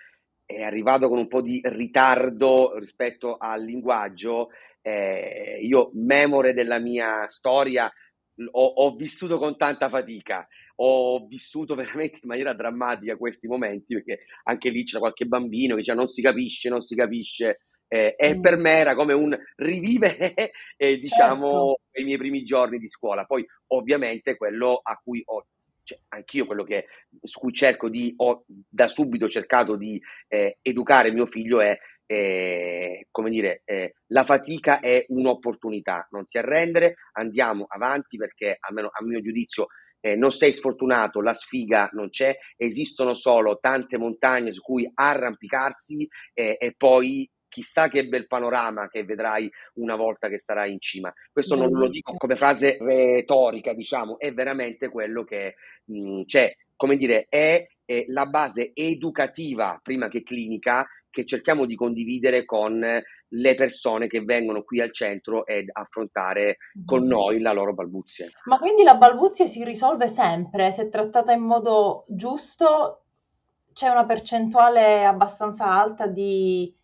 è 0.46 0.62
arrivato 0.62 1.08
con 1.08 1.18
un 1.18 1.28
po' 1.28 1.42
di 1.42 1.60
ritardo 1.64 2.78
rispetto 2.78 3.36
al 3.36 3.62
linguaggio. 3.62 4.48
Eh, 4.80 5.58
io, 5.62 5.90
memore 5.94 6.54
della 6.54 6.78
mia 6.78 7.26
storia, 7.28 7.92
ho, 8.50 8.64
ho, 8.64 8.94
vissuto 8.96 9.38
con 9.38 9.56
tanta 9.56 9.88
fatica, 9.88 10.46
ho 10.76 11.26
vissuto 11.26 11.74
veramente 11.76 12.20
in 12.22 12.28
maniera 12.28 12.52
drammatica 12.52 13.16
questi 13.16 13.46
momenti, 13.46 13.94
perché 13.94 14.24
anche 14.44 14.70
lì 14.70 14.84
c'è 14.84 14.98
qualche 14.98 15.26
bambino 15.26 15.74
che 15.74 15.80
dice 15.80 15.94
non 15.94 16.08
si 16.08 16.22
capisce, 16.22 16.68
non 16.68 16.80
si 16.80 16.94
capisce 16.94 17.60
eh, 17.88 18.14
e 18.16 18.36
mm. 18.36 18.40
per 18.40 18.56
me 18.56 18.70
era 18.70 18.94
come 18.94 19.14
un 19.14 19.36
rivivere 19.56 20.34
eh, 20.76 20.98
diciamo 20.98 21.48
certo. 21.48 22.00
i 22.00 22.04
miei 22.04 22.18
primi 22.18 22.42
giorni 22.42 22.78
di 22.78 22.88
scuola. 22.88 23.24
Poi 23.24 23.44
ovviamente 23.68 24.36
quello 24.36 24.80
a 24.82 25.00
cui 25.02 25.22
ho 25.24 25.46
cioè, 25.84 25.98
anch'io 26.08 26.46
quello 26.46 26.64
che, 26.64 26.86
su 27.22 27.38
cui 27.38 27.52
cerco 27.52 27.88
di, 27.88 28.14
ho 28.16 28.44
da 28.46 28.88
subito 28.88 29.28
cercato 29.28 29.76
di 29.76 30.00
eh, 30.28 30.56
educare 30.62 31.12
mio 31.12 31.26
figlio 31.26 31.60
è, 31.60 31.76
eh, 32.06 33.06
come 33.10 33.30
dire, 33.30 33.60
eh, 33.64 33.94
la 34.06 34.24
fatica 34.24 34.80
è 34.80 35.04
un'opportunità, 35.08 36.08
non 36.10 36.26
ti 36.26 36.38
arrendere, 36.38 36.94
andiamo 37.12 37.66
avanti 37.68 38.16
perché 38.16 38.56
almeno 38.58 38.88
a 38.90 39.04
mio 39.04 39.20
giudizio 39.20 39.66
eh, 40.04 40.16
non 40.16 40.30
sei 40.30 40.52
sfortunato, 40.52 41.22
la 41.22 41.32
sfiga 41.32 41.88
non 41.92 42.10
c'è, 42.10 42.36
esistono 42.58 43.14
solo 43.14 43.58
tante 43.58 43.96
montagne 43.96 44.52
su 44.52 44.60
cui 44.60 44.88
arrampicarsi 44.92 46.06
eh, 46.34 46.58
e 46.60 46.74
poi 46.76 47.26
chissà 47.48 47.88
che 47.88 48.06
bel 48.06 48.26
panorama 48.26 48.88
che 48.88 49.04
vedrai 49.04 49.50
una 49.74 49.96
volta 49.96 50.28
che 50.28 50.38
sarai 50.38 50.72
in 50.72 50.80
cima. 50.80 51.10
Questo 51.32 51.54
Bellissimo. 51.54 51.78
non 51.78 51.86
lo 51.86 51.90
dico 51.90 52.12
come 52.18 52.36
frase 52.36 52.76
retorica, 52.78 53.72
diciamo, 53.72 54.18
è 54.18 54.34
veramente 54.34 54.90
quello 54.90 55.24
che 55.24 55.54
mh, 55.84 56.24
c'è, 56.24 56.54
come 56.76 56.98
dire, 56.98 57.24
è, 57.30 57.66
è 57.82 58.04
la 58.08 58.26
base 58.26 58.72
educativa 58.74 59.80
prima 59.82 60.08
che 60.08 60.22
clinica 60.22 60.86
che 61.14 61.24
cerchiamo 61.24 61.64
di 61.64 61.76
condividere 61.76 62.44
con 62.44 62.80
le 62.80 63.54
persone 63.54 64.08
che 64.08 64.20
vengono 64.20 64.62
qui 64.62 64.80
al 64.80 64.92
centro 64.92 65.46
ed 65.46 65.70
affrontare 65.72 66.56
con 66.84 67.06
noi 67.06 67.40
la 67.40 67.52
loro 67.52 67.72
balbuzia. 67.72 68.28
Ma 68.46 68.58
quindi 68.58 68.82
la 68.82 68.96
balbuzia 68.96 69.46
si 69.46 69.62
risolve 69.64 70.08
sempre 70.08 70.72
se 70.72 70.88
trattata 70.88 71.32
in 71.32 71.42
modo 71.42 72.04
giusto? 72.08 73.02
C'è 73.72 73.88
una 73.88 74.04
percentuale 74.04 75.04
abbastanza 75.04 75.66
alta 75.66 76.06
di 76.06 76.74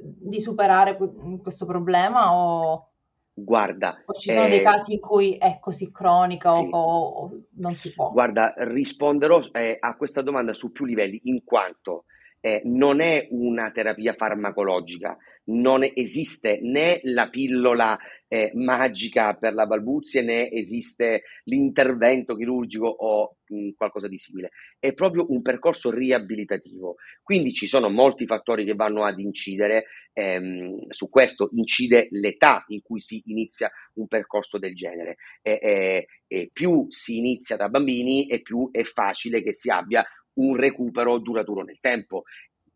di 0.00 0.40
superare 0.40 0.96
questo 1.42 1.66
problema 1.66 2.34
o... 2.34 2.86
Guarda, 3.32 4.02
O 4.04 4.12
ci 4.12 4.32
sono 4.32 4.48
dei 4.48 4.58
eh, 4.58 4.62
casi 4.62 4.94
in 4.94 5.00
cui 5.00 5.38
è 5.38 5.58
così 5.60 5.90
cronica 5.90 6.52
o, 6.52 6.62
sì, 6.62 6.68
o 6.72 7.30
non 7.54 7.76
si 7.76 7.94
può? 7.94 8.10
guarda, 8.10 8.52
risponderò 8.58 9.40
eh, 9.52 9.78
a 9.80 9.96
questa 9.96 10.20
domanda 10.20 10.52
su 10.52 10.72
più 10.72 10.84
livelli, 10.84 11.20
in 11.24 11.42
quanto 11.42 12.04
eh, 12.40 12.62
non 12.64 13.00
è 13.00 13.28
una 13.30 13.70
terapia 13.70 14.14
farmacologica, 14.14 15.16
non 15.44 15.88
esiste 15.94 16.58
né 16.62 17.00
la 17.04 17.28
pillola 17.28 17.98
eh, 18.32 18.52
magica 18.54 19.34
per 19.34 19.54
la 19.54 19.66
balbuzie 19.66 20.22
né 20.22 20.50
esiste 20.52 21.24
l'intervento 21.44 22.36
chirurgico 22.36 22.86
o 22.86 23.36
mh, 23.48 23.70
qualcosa 23.76 24.06
di 24.06 24.18
simile. 24.18 24.50
È 24.78 24.92
proprio 24.94 25.26
un 25.30 25.42
percorso 25.42 25.90
riabilitativo. 25.90 26.94
Quindi 27.22 27.52
ci 27.52 27.66
sono 27.66 27.90
molti 27.90 28.26
fattori 28.26 28.64
che 28.64 28.74
vanno 28.74 29.04
ad 29.04 29.18
incidere. 29.18 29.86
Ehm, 30.12 30.86
su 30.90 31.08
questo 31.08 31.50
incide 31.52 32.08
l'età 32.10 32.64
in 32.68 32.82
cui 32.82 33.00
si 33.00 33.22
inizia 33.26 33.70
un 33.94 34.06
percorso 34.06 34.58
del 34.58 34.74
genere. 34.74 35.16
E, 35.42 35.58
e, 35.60 36.06
e 36.28 36.50
più 36.52 36.86
si 36.88 37.18
inizia 37.18 37.56
da 37.56 37.68
bambini 37.68 38.28
e 38.28 38.42
più 38.42 38.68
è 38.70 38.84
facile 38.84 39.42
che 39.42 39.52
si 39.54 39.70
abbia 39.70 40.04
un 40.34 40.56
recupero 40.56 41.18
duraturo 41.18 41.62
nel 41.62 41.78
tempo. 41.80 42.24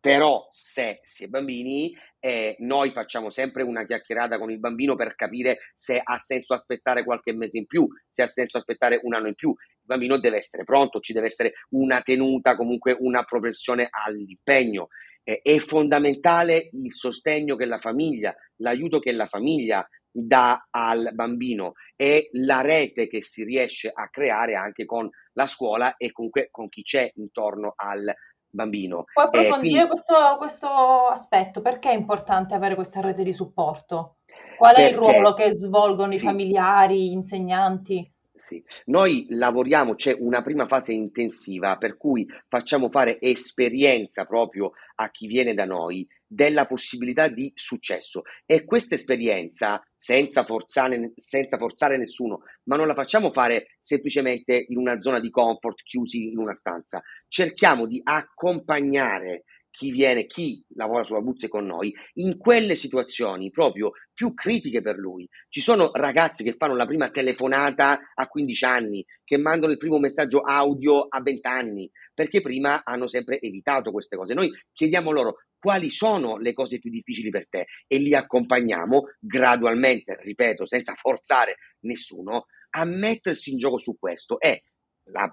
Però 0.05 0.51
se 0.53 1.01
si 1.03 1.25
è 1.25 1.29
bambini, 1.29 1.97
eh, 2.21 2.57
noi 2.59 2.91
facciamo 2.91 3.31
sempre 3.31 3.63
una 3.63 3.87
chiacchierata 3.87 4.39
con 4.39 4.51
il 4.51 4.59
bambino 4.59 4.97
per 4.97 5.15
capire 5.15 5.61
se 5.73 5.99
ha 6.03 6.19
senso 6.19 6.53
aspettare 6.53 7.05
qualche 7.05 7.33
mese 7.33 7.57
in 7.57 7.67
più, 7.67 7.89
se 8.07 8.21
ha 8.21 8.27
senso 8.27 8.59
aspettare 8.59 9.01
un 9.03 9.15
anno 9.15 9.29
in 9.29 9.35
più. 9.35 9.49
Il 9.49 9.81
bambino 9.81 10.19
deve 10.19 10.37
essere 10.37 10.65
pronto, 10.65 11.01
ci 11.01 11.15
deve 11.15 11.29
essere 11.29 11.55
una 11.71 12.03
tenuta, 12.03 12.55
comunque 12.55 12.95
una 12.99 13.23
propensione 13.23 13.89
all'impegno. 13.91 14.89
Eh, 15.23 15.41
è 15.43 15.57
fondamentale 15.57 16.69
il 16.73 16.93
sostegno 16.93 17.57
che 17.57 17.65
la 17.65 17.79
famiglia, 17.79 18.35
l'aiuto 18.57 18.99
che 18.99 19.13
la 19.13 19.27
famiglia 19.27 19.89
dà 20.11 20.69
al 20.71 21.11
bambino 21.15 21.73
e 21.97 22.29
la 22.33 22.61
rete 22.61 23.09
che 23.09 23.23
si 23.23 23.43
riesce 23.43 23.91
a 23.93 24.09
creare 24.11 24.55
anche 24.55 24.85
con 24.85 25.09
la 25.35 25.47
scuola 25.47 25.97
e 25.97 26.11
comunque 26.13 26.49
con 26.51 26.69
chi 26.69 26.83
c'è 26.83 27.11
intorno 27.17 27.73
al 27.77 28.13
bambino. 28.49 29.05
Puoi 29.13 29.25
Eh, 29.25 29.29
approfondire 29.29 29.59
quindi 29.59 29.87
questo, 29.89 30.37
questo 30.39 30.69
aspetto? 31.09 31.61
Perché 31.61 31.91
è 31.91 31.95
importante 31.95 32.55
avere 32.55 32.75
questa 32.75 33.01
rete 33.01 33.23
di 33.23 33.33
supporto? 33.33 34.19
Qual 34.57 34.75
è 34.75 34.89
il 34.89 34.97
ruolo 34.97 35.35
perché 35.35 35.51
che 35.51 35.57
svolgono 35.57 36.13
i 36.13 36.19
sì, 36.19 36.25
familiari, 36.25 37.09
gli 37.09 37.13
insegnanti? 37.13 38.14
Sì, 38.37 38.61
noi 38.87 39.27
lavoriamo, 39.29 39.95
c'è 39.95 40.17
una 40.19 40.43
prima 40.43 40.67
fase 40.67 40.93
intensiva 40.93 41.77
per 41.77 41.97
cui 41.97 42.27
facciamo 42.49 42.91
fare 42.91 43.21
esperienza 43.21 44.25
proprio 44.25 44.73
a 44.97 45.09
chi 45.11 45.29
viene 45.29 45.55
da 45.55 45.65
noi 45.65 46.05
della 46.27 46.67
possibilità 46.67 47.29
di 47.29 47.53
successo. 47.55 48.23
E 48.45 48.65
questa 48.65 48.97
esperienza 48.97 49.81
senza 49.97 50.45
forzare, 50.45 51.13
senza 51.15 51.57
forzare 51.59 51.97
nessuno, 51.97 52.41
ma 52.65 52.75
non 52.75 52.89
la 52.89 52.95
facciamo 52.95 53.31
fare 53.31 53.77
semplicemente 53.79 54.65
in 54.67 54.79
una 54.79 54.99
zona 54.99 55.21
di 55.21 55.31
comfort 55.31 55.85
chiusi 55.85 56.27
in 56.27 56.39
una 56.39 56.55
stanza, 56.55 57.01
cerchiamo 57.29 57.87
di 57.87 58.01
accompagnare 58.03 59.45
chi 59.75 59.91
viene, 59.91 60.27
chi 60.27 60.65
lavora 60.77 61.03
sulla 61.03 61.21
Buzze 61.21 61.49
con 61.49 61.67
noi, 61.67 61.93
in 62.15 62.39
quelle 62.39 62.77
situazioni 62.77 63.51
proprio 63.51 63.91
più 64.13 64.33
critiche 64.33 64.81
per 64.81 64.97
lui. 64.97 65.29
Ci 65.49 65.61
sono 65.61 65.91
ragazzi 65.93 66.45
che 66.45 66.55
fanno 66.57 66.77
la 66.77 66.87
prima 66.87 67.11
telefonata 67.11 68.13
a 68.15 68.29
15 68.29 68.65
anni, 68.65 69.05
che 69.25 69.37
mandano 69.37 69.73
il 69.73 69.79
primo 69.79 69.99
messaggio 69.99 70.43
audio 70.43 71.01
a 71.09 71.21
20 71.21 71.49
anni, 71.49 71.91
perché 72.15 72.41
prima 72.41 72.83
hanno 72.85 73.09
sempre 73.09 73.41
evitato 73.41 73.91
queste 73.91 74.17
cose. 74.17 74.33
Noi 74.33 74.49
chiediamo 74.73 75.11
loro 75.11 75.39
quali 75.59 75.91
sono 75.91 76.37
le 76.37 76.53
cose 76.53 76.79
più 76.79 76.91
difficili 76.91 77.31
per 77.31 77.49
te 77.49 77.67
e 77.89 77.99
li 77.99 78.15
accompagniamo 78.15 79.15
gradualmente, 79.19 80.17
ripeto, 80.23 80.67
senza 80.67 80.95
forzare 81.01 81.57
nessuno, 81.81 82.47
a 82.77 82.85
mettersi 82.85 83.51
in 83.51 83.57
gioco 83.57 83.79
su 83.79 83.97
questo 83.99 84.39
e 84.39 84.63
la, 85.11 85.33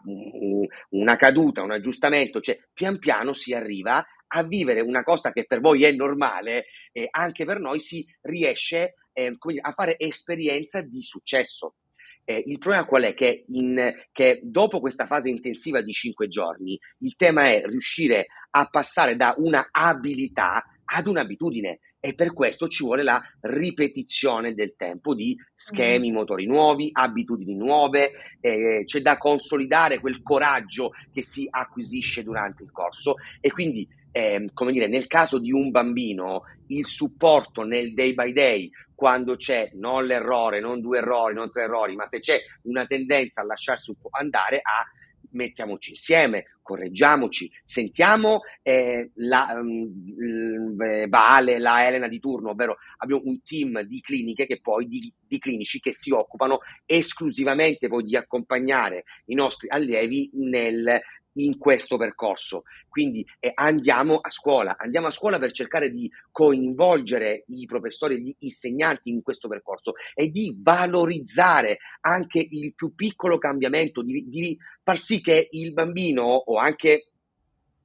una 0.90 1.16
caduta, 1.16 1.62
un 1.62 1.72
aggiustamento, 1.72 2.42
cioè 2.42 2.58
pian 2.74 2.98
piano 2.98 3.34
si 3.34 3.54
arriva 3.54 4.04
a 4.34 4.44
vivere 4.44 4.82
una 4.82 5.04
cosa 5.04 5.32
che 5.32 5.46
per 5.46 5.60
voi 5.60 5.84
è 5.84 5.92
normale, 5.92 6.66
eh, 6.92 7.08
anche 7.10 7.46
per 7.46 7.60
noi 7.60 7.80
si 7.80 8.06
riesce 8.22 8.96
eh, 9.14 9.38
a 9.62 9.72
fare 9.72 9.98
esperienza 9.98 10.82
di 10.82 11.02
successo. 11.02 11.76
Eh, 12.24 12.44
il 12.46 12.60
problema 12.60 12.86
qual 12.86 13.04
è? 13.04 13.14
Che, 13.14 13.46
in, 13.48 13.92
che, 14.12 14.40
dopo 14.44 14.80
questa 14.80 15.08
fase 15.08 15.30
intensiva 15.30 15.82
di 15.82 15.92
cinque 15.92 16.28
giorni, 16.28 16.80
il 17.00 17.16
tema 17.16 17.46
è 17.46 17.64
riuscire 17.66 18.28
a 18.52 18.68
passare 18.68 19.16
da 19.16 19.34
una 19.38 19.70
abilità 19.72 20.64
ad 20.86 21.08
un'abitudine 21.08 21.80
e 22.04 22.16
per 22.16 22.34
questo 22.34 22.68
ci 22.68 22.84
vuole 22.84 23.04
la 23.04 23.22
ripetizione 23.42 24.54
del 24.54 24.74
tempo 24.76 25.14
di 25.14 25.38
schemi 25.54 26.12
motori 26.12 26.48
nuovi, 26.48 26.90
abitudini 26.92 27.56
nuove, 27.56 28.12
eh, 28.40 28.84
c'è 28.86 29.02
da 29.02 29.18
consolidare 29.18 30.00
quel 30.00 30.22
coraggio 30.24 30.92
che 31.14 31.22
si 31.22 31.48
acquisisce 31.50 32.24
durante 32.24 32.64
il 32.64 32.72
corso 32.72 33.16
e 33.40 33.52
quindi 33.52 33.88
eh, 34.12 34.50
come 34.54 34.72
dire, 34.72 34.88
nel 34.88 35.08
caso 35.08 35.40
di 35.40 35.52
un 35.52 35.72
bambino, 35.72 36.44
il 36.68 36.86
supporto 36.86 37.64
nel 37.64 37.94
day 37.94 38.14
by 38.14 38.34
day, 38.34 38.70
quando 38.94 39.36
c'è 39.36 39.72
non 39.74 40.06
l'errore, 40.06 40.60
non 40.60 40.80
due 40.80 41.00
errori, 41.00 41.34
non 41.34 41.50
tre 41.52 41.64
errori, 41.64 41.96
ma 41.96 42.06
se 42.06 42.20
c'è 42.20 42.40
una 42.64 42.86
tendenza 42.86 43.42
a 43.42 43.46
lasciarsi 43.46 43.96
andare 44.12 44.58
a 44.58 44.86
mettiamoci 45.32 45.92
insieme, 45.92 46.58
correggiamoci, 46.62 47.52
sentiamo 47.64 48.42
eh, 48.62 49.12
la 49.16 49.54
um, 49.56 51.08
Vale, 51.08 51.60
la 51.60 51.86
Elena 51.86 52.08
di 52.08 52.20
turno, 52.20 52.52
ovvero 52.52 52.78
abbiamo 52.98 53.24
un 53.26 53.42
team 53.44 53.82
di 53.82 54.02
cliniche 54.02 54.46
che 54.46 54.60
poi 54.62 54.88
di, 54.88 55.12
di 55.28 55.40
clinici 55.40 55.80
che 55.80 55.94
si 55.94 56.12
occupano 56.12 56.60
esclusivamente 56.86 57.88
poi 57.88 58.04
di 58.04 58.16
accompagnare 58.16 59.04
i 59.26 59.36
nostri 59.36 59.68
allievi 59.70 60.32
nel 60.34 61.02
in 61.34 61.58
questo 61.58 61.98
percorso. 61.98 62.64
Quindi 62.90 63.26
eh, 63.40 63.52
andiamo 63.54 64.18
a 64.18 64.30
scuola, 64.30 64.76
andiamo 64.78 65.08
a 65.08 65.12
scuola 65.12 65.40
per 65.40 65.52
cercare 65.52 65.90
di 65.90 66.12
coinvolgere 66.32 67.46
i 67.48 67.66
professori 67.66 68.16
e 68.16 68.20
gli 68.20 68.36
insegnanti 68.40 69.10
in 69.10 69.22
questo 69.22 69.48
percorso 69.48 69.94
e 70.14 70.30
di 70.30 70.60
valorizzare 70.62 71.78
anche 72.02 72.46
il 72.50 72.74
più 72.76 72.94
piccolo 72.96 73.38
cambiamento, 73.38 74.02
di, 74.02 74.28
di 74.28 74.58
far 74.84 74.98
sì 74.98 75.22
che 75.22 75.48
il 75.52 75.74
bambino 75.74 76.24
o 76.24 76.58
anche 76.58 77.12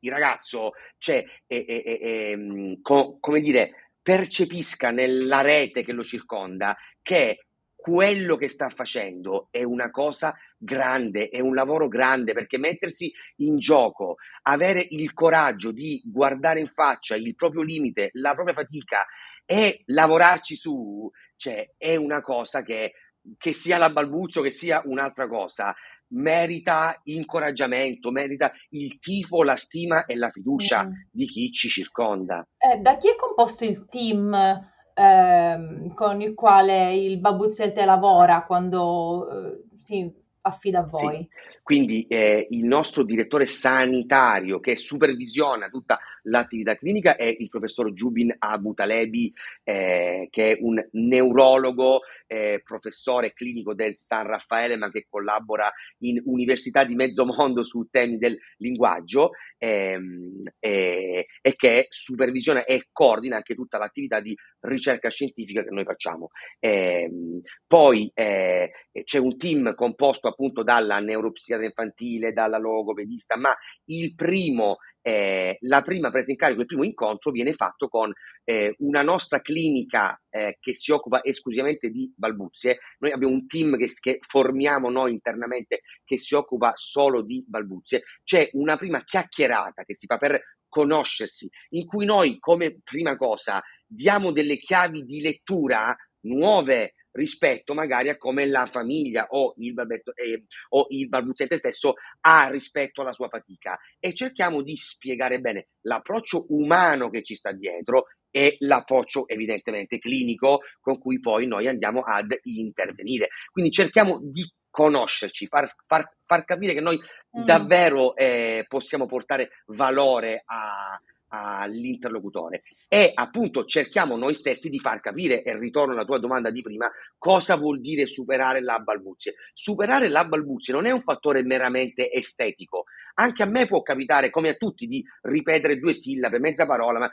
il 0.00 0.10
ragazzo, 0.10 0.72
cioè, 0.98 1.24
eh, 1.46 1.64
eh, 1.66 1.98
eh, 2.00 2.78
co- 2.82 3.18
come 3.20 3.40
dire, 3.40 3.92
percepisca 4.02 4.90
nella 4.90 5.40
rete 5.40 5.82
che 5.82 5.92
lo 5.92 6.04
circonda 6.04 6.76
che 7.02 7.46
quello 7.86 8.34
che 8.34 8.48
sta 8.48 8.68
facendo 8.68 9.46
è 9.52 9.62
una 9.62 9.92
cosa 9.92 10.34
grande, 10.58 11.28
è 11.28 11.38
un 11.38 11.54
lavoro 11.54 11.86
grande 11.86 12.32
perché 12.32 12.58
mettersi 12.58 13.12
in 13.36 13.58
gioco, 13.58 14.16
avere 14.42 14.84
il 14.90 15.12
coraggio 15.12 15.70
di 15.70 16.02
guardare 16.04 16.58
in 16.58 16.72
faccia 16.74 17.14
il 17.14 17.36
proprio 17.36 17.62
limite, 17.62 18.10
la 18.14 18.34
propria 18.34 18.56
fatica 18.56 19.06
e 19.44 19.82
lavorarci 19.84 20.56
su, 20.56 21.08
cioè 21.36 21.74
è 21.76 21.94
una 21.94 22.20
cosa 22.22 22.62
che, 22.62 22.94
che 23.38 23.52
sia 23.52 23.78
la 23.78 23.90
balbuzzo, 23.90 24.42
che 24.42 24.50
sia 24.50 24.82
un'altra 24.84 25.28
cosa, 25.28 25.72
merita 26.08 27.00
incoraggiamento, 27.04 28.10
merita 28.10 28.50
il 28.70 28.98
tifo, 28.98 29.44
la 29.44 29.56
stima 29.56 30.06
e 30.06 30.16
la 30.16 30.30
fiducia 30.30 30.86
mm. 30.86 30.92
di 31.12 31.26
chi 31.26 31.52
ci 31.52 31.68
circonda. 31.68 32.44
Eh, 32.58 32.78
da 32.78 32.96
chi 32.96 33.10
è 33.10 33.14
composto 33.14 33.64
il 33.64 33.86
team? 33.88 34.74
Ehm, 34.98 35.92
con 35.92 36.22
il 36.22 36.32
quale 36.32 36.96
il 36.96 37.18
Babuzzete 37.18 37.84
lavora 37.84 38.44
quando 38.44 39.28
eh, 39.28 39.64
si 39.78 40.10
affida 40.40 40.78
a 40.78 40.84
voi. 40.84 41.18
Sì. 41.18 41.28
Quindi 41.62 42.06
eh, 42.06 42.46
il 42.50 42.64
nostro 42.64 43.02
direttore 43.02 43.44
sanitario 43.44 44.58
che 44.58 44.76
supervisiona 44.76 45.68
tutta 45.68 45.98
l'attività 46.26 46.76
clinica 46.76 47.16
è 47.16 47.24
il 47.24 47.48
professor 47.48 47.92
Jubin 47.92 48.34
Abutalebi, 48.38 49.32
eh, 49.64 50.28
che 50.30 50.52
è 50.52 50.58
un 50.60 50.84
neurologo, 50.92 52.00
eh, 52.26 52.60
professore 52.64 53.32
clinico 53.32 53.74
del 53.74 53.96
San 53.96 54.26
Raffaele, 54.26 54.76
ma 54.76 54.90
che 54.90 55.06
collabora 55.08 55.70
in 55.98 56.20
università 56.24 56.84
di 56.84 56.94
mezzo 56.94 57.24
mondo 57.24 57.62
su 57.62 57.86
temi 57.90 58.18
del 58.18 58.36
linguaggio 58.58 59.30
ehm, 59.58 60.40
e 60.58 61.26
che 61.56 61.86
supervisiona 61.88 62.64
e 62.64 62.88
coordina 62.92 63.36
anche 63.36 63.54
tutta 63.54 63.78
l'attività 63.78 64.20
di 64.20 64.36
ricerca 64.60 65.10
scientifica 65.10 65.62
che 65.62 65.70
noi 65.70 65.84
facciamo. 65.84 66.30
Ehm, 66.58 67.40
poi 67.66 68.10
eh, 68.14 68.70
c'è 69.04 69.18
un 69.18 69.36
team 69.36 69.74
composto 69.74 70.28
appunto 70.28 70.62
dalla 70.62 70.98
neuropsichiatra 70.98 71.66
infantile, 71.66 72.32
dalla 72.32 72.58
logopedista, 72.58 73.36
ma 73.36 73.54
il 73.86 74.14
primo 74.14 74.78
eh, 75.06 75.58
la 75.60 75.82
prima 75.82 76.10
presa 76.10 76.32
in 76.32 76.36
carico, 76.36 76.62
il 76.62 76.66
primo 76.66 76.82
incontro 76.82 77.30
viene 77.30 77.52
fatto 77.52 77.86
con 77.86 78.12
eh, 78.42 78.74
una 78.78 79.02
nostra 79.02 79.40
clinica 79.40 80.20
eh, 80.28 80.56
che 80.58 80.74
si 80.74 80.90
occupa 80.90 81.22
esclusivamente 81.22 81.90
di 81.90 82.12
balbuzie. 82.16 82.78
Noi 82.98 83.12
abbiamo 83.12 83.32
un 83.32 83.46
team 83.46 83.76
che, 83.76 83.88
che, 84.00 84.18
formiamo 84.20 84.90
noi 84.90 85.12
internamente 85.12 85.82
che 86.04 86.18
si 86.18 86.34
occupa 86.34 86.72
solo 86.74 87.22
di 87.22 87.44
balbuzie. 87.46 88.02
C'è 88.24 88.48
una 88.54 88.76
prima 88.76 89.04
chiacchierata 89.04 89.84
che 89.84 89.94
si 89.94 90.06
fa 90.06 90.18
per 90.18 90.42
conoscersi, 90.66 91.48
in 91.70 91.86
cui 91.86 92.04
noi 92.04 92.40
come 92.40 92.80
prima 92.82 93.16
cosa 93.16 93.62
diamo 93.86 94.32
delle 94.32 94.58
chiavi 94.58 95.04
di 95.04 95.20
lettura 95.20 95.94
nuove 96.22 96.94
rispetto 97.16 97.74
magari 97.74 98.08
a 98.08 98.16
come 98.16 98.46
la 98.46 98.66
famiglia 98.66 99.26
o 99.30 99.54
il, 99.58 99.72
balbetto, 99.72 100.14
eh, 100.14 100.44
o 100.70 100.86
il 100.90 101.08
balbuziente 101.08 101.56
stesso 101.56 101.94
ha 102.20 102.48
rispetto 102.48 103.00
alla 103.00 103.12
sua 103.12 103.28
fatica 103.28 103.78
e 103.98 104.14
cerchiamo 104.14 104.62
di 104.62 104.76
spiegare 104.76 105.40
bene 105.40 105.68
l'approccio 105.82 106.46
umano 106.50 107.10
che 107.10 107.22
ci 107.22 107.34
sta 107.34 107.52
dietro 107.52 108.06
e 108.30 108.56
l'approccio 108.60 109.26
evidentemente 109.28 109.98
clinico 109.98 110.60
con 110.80 110.98
cui 110.98 111.18
poi 111.20 111.46
noi 111.46 111.66
andiamo 111.68 112.00
ad 112.00 112.38
intervenire. 112.42 113.28
Quindi 113.50 113.70
cerchiamo 113.70 114.20
di 114.22 114.44
conoscerci, 114.68 115.46
far, 115.46 115.72
far, 115.86 116.06
far 116.26 116.44
capire 116.44 116.74
che 116.74 116.80
noi 116.80 116.98
mm. 116.98 117.44
davvero 117.44 118.14
eh, 118.14 118.66
possiamo 118.68 119.06
portare 119.06 119.62
valore 119.68 120.42
a, 120.44 121.00
all'interlocutore 121.28 122.62
e 122.88 123.10
appunto 123.12 123.64
cerchiamo 123.64 124.16
noi 124.16 124.34
stessi 124.34 124.68
di 124.68 124.78
far 124.78 125.00
capire, 125.00 125.42
e 125.42 125.58
ritorno 125.58 125.92
alla 125.92 126.04
tua 126.04 126.18
domanda 126.18 126.50
di 126.50 126.62
prima, 126.62 126.90
cosa 127.18 127.56
vuol 127.56 127.80
dire 127.80 128.06
superare 128.06 128.62
la 128.62 128.78
balbuzie. 128.78 129.34
Superare 129.52 130.08
la 130.08 130.24
balbuzie 130.24 130.72
non 130.72 130.86
è 130.86 130.90
un 130.90 131.02
fattore 131.02 131.42
meramente 131.42 132.10
estetico, 132.10 132.84
anche 133.14 133.42
a 133.42 133.46
me 133.46 133.66
può 133.66 133.82
capitare, 133.82 134.30
come 134.30 134.50
a 134.50 134.54
tutti, 134.54 134.86
di 134.86 135.02
ripetere 135.22 135.78
due 135.78 135.94
sillabe, 135.94 136.38
mezza 136.38 136.66
parola, 136.66 136.98
ma 136.98 137.10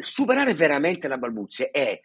superare 0.00 0.54
veramente 0.54 1.08
la 1.08 1.18
balbuzie 1.18 1.70
è 1.70 2.00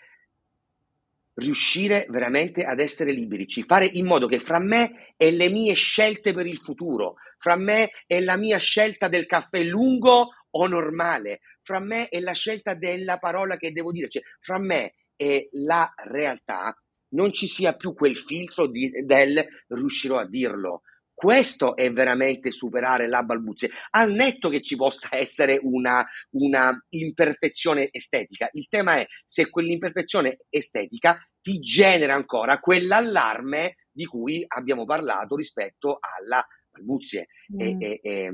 riuscire 1.35 2.07
veramente 2.09 2.63
ad 2.63 2.79
essere 2.79 3.11
liberi, 3.11 3.45
fare 3.65 3.89
in 3.93 4.05
modo 4.07 4.27
che 4.27 4.39
fra 4.39 4.59
me 4.59 5.13
e 5.15 5.31
le 5.31 5.49
mie 5.49 5.73
scelte 5.75 6.33
per 6.33 6.47
il 6.47 6.57
futuro, 6.57 7.15
fra 7.37 7.55
me 7.55 7.91
e 8.07 8.21
la 8.21 8.37
mia 8.37 8.57
scelta 8.57 9.07
del 9.07 9.27
caffè 9.27 9.61
lungo 9.61 10.29
o 10.51 10.67
normale, 10.67 11.39
fra 11.61 11.79
me 11.79 12.09
e 12.09 12.19
la 12.19 12.33
scelta 12.33 12.73
della 12.73 13.17
parola 13.17 13.57
che 13.57 13.71
devo 13.71 13.91
dire, 13.91 14.09
cioè 14.09 14.21
fra 14.39 14.59
me 14.59 14.93
e 15.15 15.49
la 15.51 15.91
realtà 15.95 16.75
non 17.09 17.31
ci 17.31 17.47
sia 17.47 17.73
più 17.73 17.93
quel 17.93 18.17
filtro 18.17 18.67
di, 18.67 18.89
del 19.05 19.45
riuscirò 19.67 20.17
a 20.19 20.27
dirlo, 20.27 20.81
questo 21.17 21.75
è 21.75 21.91
veramente 21.91 22.51
superare 22.51 23.07
la 23.07 23.23
balbuzia, 23.23 23.69
al 23.89 24.11
netto 24.11 24.49
che 24.49 24.61
ci 24.61 24.75
possa 24.75 25.07
essere 25.09 25.59
una, 25.63 26.05
una 26.33 26.79
imperfezione 26.89 27.89
estetica. 27.91 28.47
Il 28.51 28.67
tema 28.69 28.97
è 28.97 29.05
se 29.25 29.49
quell'imperfezione 29.49 30.41
estetica 30.47 31.17
ti 31.41 31.57
genera 31.57 32.13
ancora 32.13 32.59
quell'allarme 32.59 33.77
di 33.91 34.05
cui 34.05 34.45
abbiamo 34.47 34.85
parlato 34.85 35.35
rispetto 35.35 35.97
alla 35.99 36.45
balbuzie. 36.77 37.27
Mm. 37.53 37.59
E, 37.59 37.77
e, 37.79 37.99
e, 38.03 38.31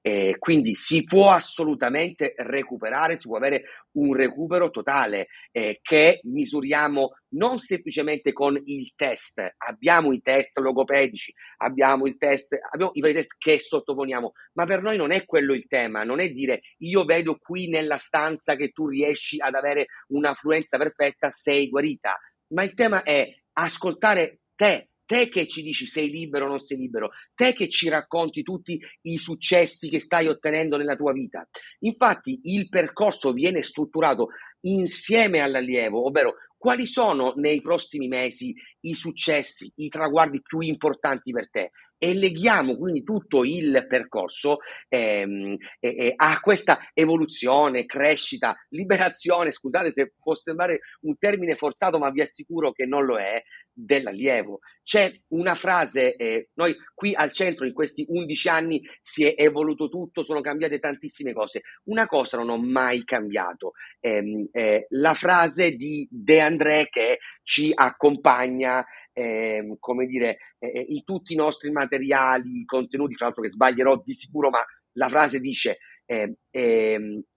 e, 0.00 0.36
quindi 0.38 0.74
si 0.74 1.04
può 1.04 1.30
assolutamente 1.30 2.34
recuperare, 2.36 3.18
si 3.18 3.28
può 3.28 3.36
avere 3.36 3.64
un 3.92 4.14
recupero 4.14 4.70
totale 4.70 5.28
eh, 5.52 5.78
che 5.82 6.20
misuriamo 6.24 7.16
non 7.30 7.58
semplicemente 7.58 8.32
con 8.32 8.60
il 8.64 8.92
test, 8.94 9.54
abbiamo 9.58 10.12
i 10.12 10.20
test 10.20 10.58
logopedici, 10.58 11.32
abbiamo 11.58 12.06
il 12.06 12.16
test, 12.16 12.56
abbiamo 12.70 12.92
i 12.94 13.00
vari 13.00 13.14
test 13.14 13.34
che 13.38 13.60
sottoponiamo, 13.60 14.32
ma 14.54 14.64
per 14.64 14.82
noi 14.82 14.96
non 14.96 15.10
è 15.10 15.24
quello 15.24 15.52
il 15.52 15.66
tema, 15.66 16.04
non 16.04 16.20
è 16.20 16.30
dire 16.30 16.60
io 16.78 17.04
vedo 17.04 17.36
qui 17.36 17.68
nella 17.68 17.98
stanza 17.98 18.56
che 18.56 18.68
tu 18.70 18.88
riesci 18.88 19.38
ad 19.40 19.54
avere 19.54 19.86
una 20.08 20.34
fluenza 20.34 20.78
perfetta, 20.78 21.30
sei 21.30 21.68
guarita, 21.68 22.18
ma 22.48 22.62
il 22.62 22.74
tema 22.74 23.02
è 23.02 23.28
ascoltare 23.54 24.40
te, 24.54 24.90
te 25.06 25.28
che 25.28 25.46
ci 25.46 25.62
dici 25.62 25.86
sei 25.86 26.10
libero 26.10 26.44
o 26.44 26.48
non 26.48 26.58
sei 26.58 26.76
libero, 26.76 27.10
te 27.34 27.54
che 27.54 27.68
ci 27.68 27.88
racconti 27.88 28.42
tutti 28.42 28.78
i 29.02 29.16
successi 29.16 29.88
che 29.88 30.00
stai 30.00 30.26
ottenendo 30.26 30.76
nella 30.76 30.96
tua 30.96 31.12
vita. 31.12 31.48
Infatti 31.80 32.40
il 32.44 32.68
percorso 32.68 33.32
viene 33.32 33.62
strutturato 33.62 34.28
insieme 34.62 35.40
all'allievo, 35.40 36.04
ovvero 36.04 36.34
quali 36.58 36.86
sono 36.86 37.32
nei 37.36 37.60
prossimi 37.60 38.08
mesi 38.08 38.54
i 38.80 38.94
successi, 38.94 39.72
i 39.76 39.88
traguardi 39.88 40.42
più 40.42 40.60
importanti 40.60 41.30
per 41.30 41.48
te 41.48 41.70
e 41.98 42.14
leghiamo 42.14 42.76
quindi 42.76 43.02
tutto 43.02 43.44
il 43.44 43.86
percorso 43.88 44.58
ehm, 44.88 45.56
eh, 45.80 46.12
a 46.14 46.40
questa 46.40 46.90
evoluzione, 46.92 47.86
crescita, 47.86 48.54
liberazione, 48.70 49.52
scusate 49.52 49.92
se 49.92 50.12
può 50.18 50.34
sembrare 50.34 50.80
un 51.02 51.16
termine 51.18 51.56
forzato 51.56 51.98
ma 51.98 52.10
vi 52.10 52.20
assicuro 52.20 52.72
che 52.72 52.84
non 52.84 53.04
lo 53.04 53.16
è, 53.16 53.42
dell'allievo. 53.76 54.60
C'è 54.82 55.12
una 55.28 55.54
frase, 55.54 56.14
eh, 56.16 56.48
noi 56.54 56.74
qui 56.94 57.12
al 57.14 57.32
centro 57.32 57.66
in 57.66 57.74
questi 57.74 58.06
11 58.08 58.48
anni 58.48 58.80
si 59.02 59.24
è 59.24 59.34
evoluto 59.36 59.88
tutto, 59.88 60.22
sono 60.22 60.40
cambiate 60.40 60.78
tantissime 60.78 61.32
cose. 61.32 61.62
Una 61.84 62.06
cosa 62.06 62.38
non 62.38 62.48
ho 62.48 62.58
mai 62.58 63.04
cambiato, 63.04 63.72
eh, 64.00 64.48
eh, 64.52 64.86
la 64.90 65.14
frase 65.14 65.72
di 65.72 66.08
De 66.10 66.40
André 66.40 66.88
che 66.88 67.18
ci 67.42 67.70
accompagna 67.74 68.84
eh, 69.18 69.76
come 69.80 70.04
dire, 70.04 70.36
eh, 70.58 70.68
eh, 70.68 70.86
in 70.90 71.02
tutti 71.02 71.32
i 71.32 71.36
nostri 71.36 71.70
materiali, 71.70 72.66
contenuti, 72.66 73.14
fra 73.14 73.26
l'altro 73.26 73.42
che 73.42 73.48
sbaglierò 73.48 74.02
di 74.04 74.12
sicuro, 74.12 74.50
ma 74.50 74.62
la 74.92 75.08
frase 75.08 75.40
dice 75.40 75.78
eh, 76.04 76.36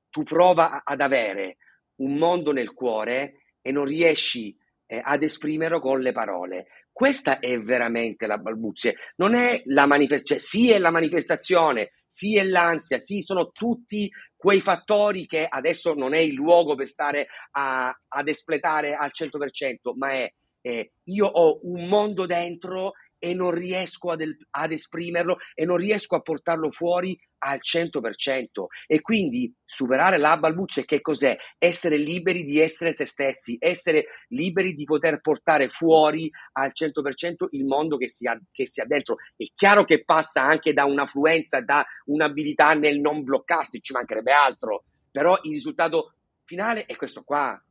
tu 0.09 0.23
prova 0.23 0.83
ad 0.83 0.99
avere 0.99 1.55
un 2.01 2.15
mondo 2.17 2.51
nel 2.51 2.73
cuore 2.73 3.43
e 3.61 3.71
non 3.71 3.85
riesci 3.85 4.53
eh, 4.87 4.99
ad 5.01 5.23
esprimerlo 5.23 5.79
con 5.79 6.01
le 6.01 6.11
parole. 6.11 6.67
Questa 6.91 7.39
è 7.39 7.57
veramente 7.61 8.27
la 8.27 8.37
balbuzia, 8.37 8.91
non 9.15 9.33
è 9.33 9.61
la 9.67 9.85
manifestazione, 9.85 10.41
cioè, 10.41 10.49
sì 10.49 10.71
è 10.71 10.79
la 10.79 10.91
manifestazione, 10.91 11.91
sì 12.05 12.35
è 12.35 12.43
l'ansia, 12.43 12.97
sì 12.97 13.21
sono 13.21 13.51
tutti 13.51 14.11
quei 14.35 14.59
fattori 14.59 15.25
che 15.25 15.45
adesso 15.47 15.93
non 15.93 16.13
è 16.13 16.17
il 16.17 16.33
luogo 16.33 16.75
per 16.75 16.89
stare 16.89 17.27
a, 17.51 17.97
ad 18.05 18.27
espletare 18.27 18.95
al 18.95 19.11
100%, 19.13 19.93
ma 19.95 20.11
è 20.11 20.33
eh, 20.61 20.93
io 21.03 21.25
ho 21.25 21.59
un 21.63 21.87
mondo 21.87 22.25
dentro 22.25 22.93
e 23.19 23.33
non 23.33 23.51
riesco 23.51 24.11
ad, 24.11 24.23
ad, 24.51 24.71
esprimerlo 24.71 25.37
e 25.53 25.65
non 25.65 25.75
riesco 25.75 26.15
a 26.15 26.21
portarlo 26.21 26.71
fuori 26.71 27.19
al 27.39 27.59
100%. 27.61 28.65
E 28.87 29.01
quindi 29.01 29.53
superare 29.65 30.17
la 30.17 30.37
balbuzia 30.37 30.83
che 30.83 31.01
cos'è? 31.01 31.37
Essere 31.57 31.97
liberi 31.97 32.45
di 32.45 32.59
essere 32.59 32.93
se 32.93 33.05
stessi, 33.05 33.57
essere 33.59 34.05
liberi 34.29 34.73
di 34.73 34.85
poter 34.85 35.19
portare 35.19 35.67
fuori 35.67 36.31
al 36.53 36.71
100% 36.73 37.47
il 37.51 37.65
mondo 37.65 37.97
che 37.97 38.07
si, 38.07 38.25
ha, 38.25 38.39
che 38.51 38.65
si 38.65 38.79
ha 38.79 38.85
dentro. 38.85 39.17
È 39.35 39.43
chiaro 39.53 39.83
che 39.83 40.03
passa 40.03 40.43
anche 40.43 40.71
da 40.73 40.85
un'affluenza, 40.85 41.61
da 41.61 41.85
un'abilità 42.05 42.73
nel 42.73 42.99
non 42.99 43.23
bloccarsi, 43.23 43.81
ci 43.81 43.93
mancherebbe 43.93 44.31
altro, 44.31 44.85
però 45.11 45.37
il 45.43 45.51
risultato 45.51 46.13
finale 46.45 46.85
è 46.85 46.95
questo 46.95 47.23
qua, 47.23 47.61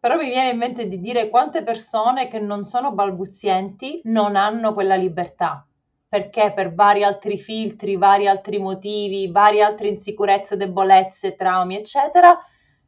però 0.00 0.16
mi 0.16 0.30
viene 0.30 0.50
in 0.50 0.56
mente 0.56 0.88
di 0.88 0.98
dire 0.98 1.28
quante 1.28 1.62
persone 1.62 2.26
che 2.28 2.40
non 2.40 2.64
sono 2.64 2.92
balbuzienti 2.92 4.00
non 4.04 4.34
hanno 4.34 4.72
quella 4.72 4.94
libertà, 4.96 5.64
perché 6.08 6.52
per 6.54 6.74
vari 6.74 7.04
altri 7.04 7.38
filtri, 7.38 7.96
vari 7.96 8.26
altri 8.26 8.58
motivi, 8.58 9.30
varie 9.30 9.62
altre 9.62 9.88
insicurezze, 9.88 10.56
debolezze, 10.56 11.36
traumi, 11.36 11.76
eccetera, 11.76 12.36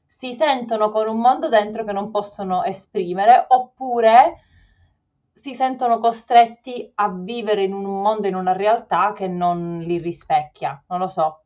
si 0.07 0.33
sentono 0.33 0.91
con 0.91 1.07
un 1.07 1.21
mondo 1.21 1.51
dentro 1.51 1.85
che 1.85 1.93
non 1.93 2.11
possono 2.11 2.65
esprimere, 2.65 3.45
oppure 3.47 4.45
si 5.33 5.55
sentono 5.55 5.99
costretti 5.99 6.91
a 6.95 7.11
vivere 7.11 7.63
in 7.63 7.75
un 7.75 8.01
mondo, 8.01 8.27
in 8.27 8.37
una 8.37 8.53
realtà 8.53 9.13
che 9.13 9.29
non 9.29 9.81
li 9.81 9.99
rispecchia. 9.99 10.83
Non 10.89 10.99
lo 10.99 11.09
so. 11.09 11.45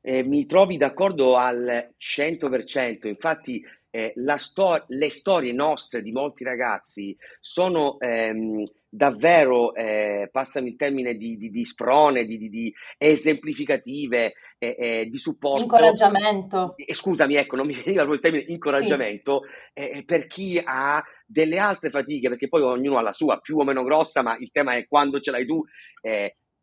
Eh, 0.00 0.22
mi 0.24 0.46
trovi 0.46 0.76
d'accordo 0.76 1.36
al 1.36 1.94
100%, 1.98 3.06
infatti 3.06 3.62
eh, 3.90 4.12
sto- 4.36 4.84
le 4.88 5.10
storie 5.10 5.52
nostre 5.52 6.02
di 6.02 6.12
molti 6.12 6.44
ragazzi 6.44 7.16
sono 7.40 7.98
ehm, 7.98 8.62
davvero, 8.88 9.74
eh, 9.74 10.28
passami 10.30 10.70
il 10.70 10.76
termine, 10.76 11.14
di, 11.14 11.36
di, 11.36 11.50
di 11.50 11.64
sprone, 11.64 12.24
di, 12.24 12.38
di 12.48 12.72
esemplificative, 12.96 14.34
eh, 14.58 14.76
eh, 14.78 15.06
di 15.10 15.18
supporto. 15.18 15.62
Incoraggiamento. 15.62 16.74
scusami, 16.92 17.36
ecco, 17.36 17.56
non 17.56 17.66
mi 17.66 17.74
veniva 17.74 18.02
il 18.02 18.20
termine 18.20 18.44
incoraggiamento, 18.48 19.42
sì. 19.74 20.04
per 20.04 20.26
chi 20.26 20.60
ha 20.62 21.02
delle 21.26 21.58
altre 21.58 21.90
fatiche, 21.90 22.28
perché 22.28 22.48
poi 22.48 22.62
ognuno 22.62 22.98
ha 22.98 23.02
la 23.02 23.12
sua, 23.12 23.38
più 23.38 23.58
o 23.58 23.64
meno 23.64 23.84
grossa, 23.84 24.22
ma 24.22 24.36
il 24.38 24.50
tema 24.50 24.74
è 24.74 24.86
quando 24.86 25.20
ce 25.20 25.30
l'hai 25.30 25.46
tu. 25.46 25.62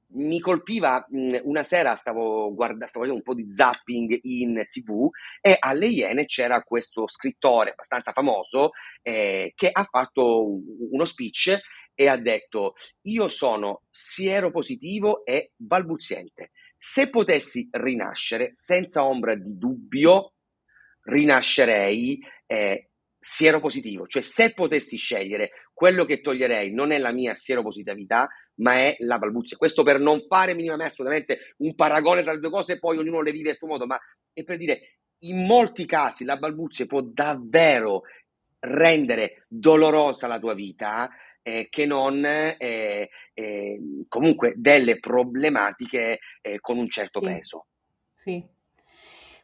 Mi 0.08 0.40
colpiva 0.40 1.06
una 1.44 1.64
sera 1.64 1.96
stavo, 1.96 2.54
guarda, 2.54 2.86
stavo 2.86 3.12
un 3.12 3.24
po' 3.24 3.34
di 3.34 3.52
zapping 3.52 4.20
in 4.24 4.64
tv 4.70 5.10
e 5.42 5.58
alle 5.60 5.88
Iene 5.88 6.26
c'era 6.26 6.62
questo 6.62 7.08
scrittore 7.08 7.72
abbastanza 7.72 8.12
famoso 8.12 8.70
eh, 9.02 9.52
che 9.56 9.70
ha 9.72 9.84
fatto 9.84 10.60
uno 10.92 11.06
speech 11.06 11.58
e 11.96 12.08
ha 12.08 12.18
detto 12.18 12.76
io 13.04 13.28
sono 13.28 13.82
siero 13.90 14.52
positivo 14.52 15.26
e 15.26 15.52
balbuziente. 15.56 16.52
Se 16.78 17.10
potessi 17.10 17.68
rinascere 17.72 18.50
senza 18.54 19.04
ombra 19.04 19.36
di 19.36 19.58
dubbio 19.58 20.34
rinascerei 21.02 22.20
eh, 22.46 22.90
siero 23.20 23.60
positivo 23.60 24.06
cioè 24.06 24.22
se 24.22 24.54
potessi 24.54 24.98
scegliere 24.98 25.52
quello 25.76 26.06
che 26.06 26.22
toglierei 26.22 26.72
non 26.74 26.92
è 26.92 26.98
la 26.98 27.12
mia 27.12 27.36
sieropositività, 27.36 28.30
ma 28.56 28.74
è 28.76 28.96
la 29.00 29.18
balbuzia. 29.18 29.58
Questo 29.58 29.84
per 29.84 30.00
non 30.00 30.22
fare 30.28 30.54
minimamente 30.54 30.92
assolutamente 30.92 31.40
un 31.58 31.76
paragone 31.76 32.24
tra 32.24 32.34
le 32.34 32.40
due 32.40 32.50
cose, 32.50 32.80
poi 32.80 32.98
ognuno 32.98 33.22
le 33.22 33.32
vive 33.32 33.52
a 33.52 33.54
suo 33.54 33.68
modo, 33.68 33.86
ma 33.86 34.00
è 34.34 34.44
per 34.44 34.58
dire, 34.58 34.98
in 35.20 35.46
molti 35.46 35.86
casi 35.86 36.24
la 36.26 36.38
balbuzia 36.38 36.86
può 36.86 37.02
davvero 37.02 38.04
rendere 38.60 39.46
dolorosa 39.48 40.28
la 40.28 40.40
tua 40.40 40.54
vita 40.54 41.10
eh, 41.42 41.68
che 41.70 41.86
non 41.86 42.26
eh, 42.26 43.10
eh, 43.34 43.80
comunque 44.08 44.54
delle 44.56 45.00
problematiche 45.00 46.20
eh, 46.42 46.60
con 46.60 46.78
un 46.78 46.88
certo 46.90 47.20
Sì, 47.20 47.26
peso. 47.26 47.68
sì. 48.14 48.44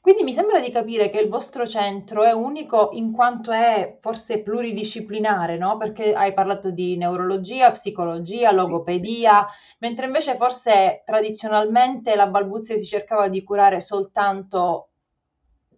Quindi 0.01 0.23
mi 0.23 0.33
sembra 0.33 0.59
di 0.59 0.69
capire 0.69 1.09
che 1.09 1.19
il 1.19 1.29
vostro 1.29 1.65
centro 1.65 2.23
è 2.23 2.33
unico 2.33 2.89
in 2.93 3.11
quanto 3.13 3.51
è 3.51 3.99
forse 4.01 4.41
pluridisciplinare, 4.41 5.57
no? 5.57 5.77
Perché 5.77 6.13
hai 6.13 6.33
parlato 6.33 6.71
di 6.71 6.97
neurologia, 6.97 7.71
psicologia, 7.71 8.51
Sì, 8.63 8.81
sì. 8.93 9.07
logopedia, 9.07 9.45
mentre 9.79 10.07
invece 10.07 10.35
forse 10.35 11.03
tradizionalmente 11.05 12.15
la 12.15 12.27
balbuzia 12.27 12.75
si 12.75 12.85
cercava 12.85 13.27
di 13.29 13.43
curare 13.43 13.79
soltanto 13.79 14.89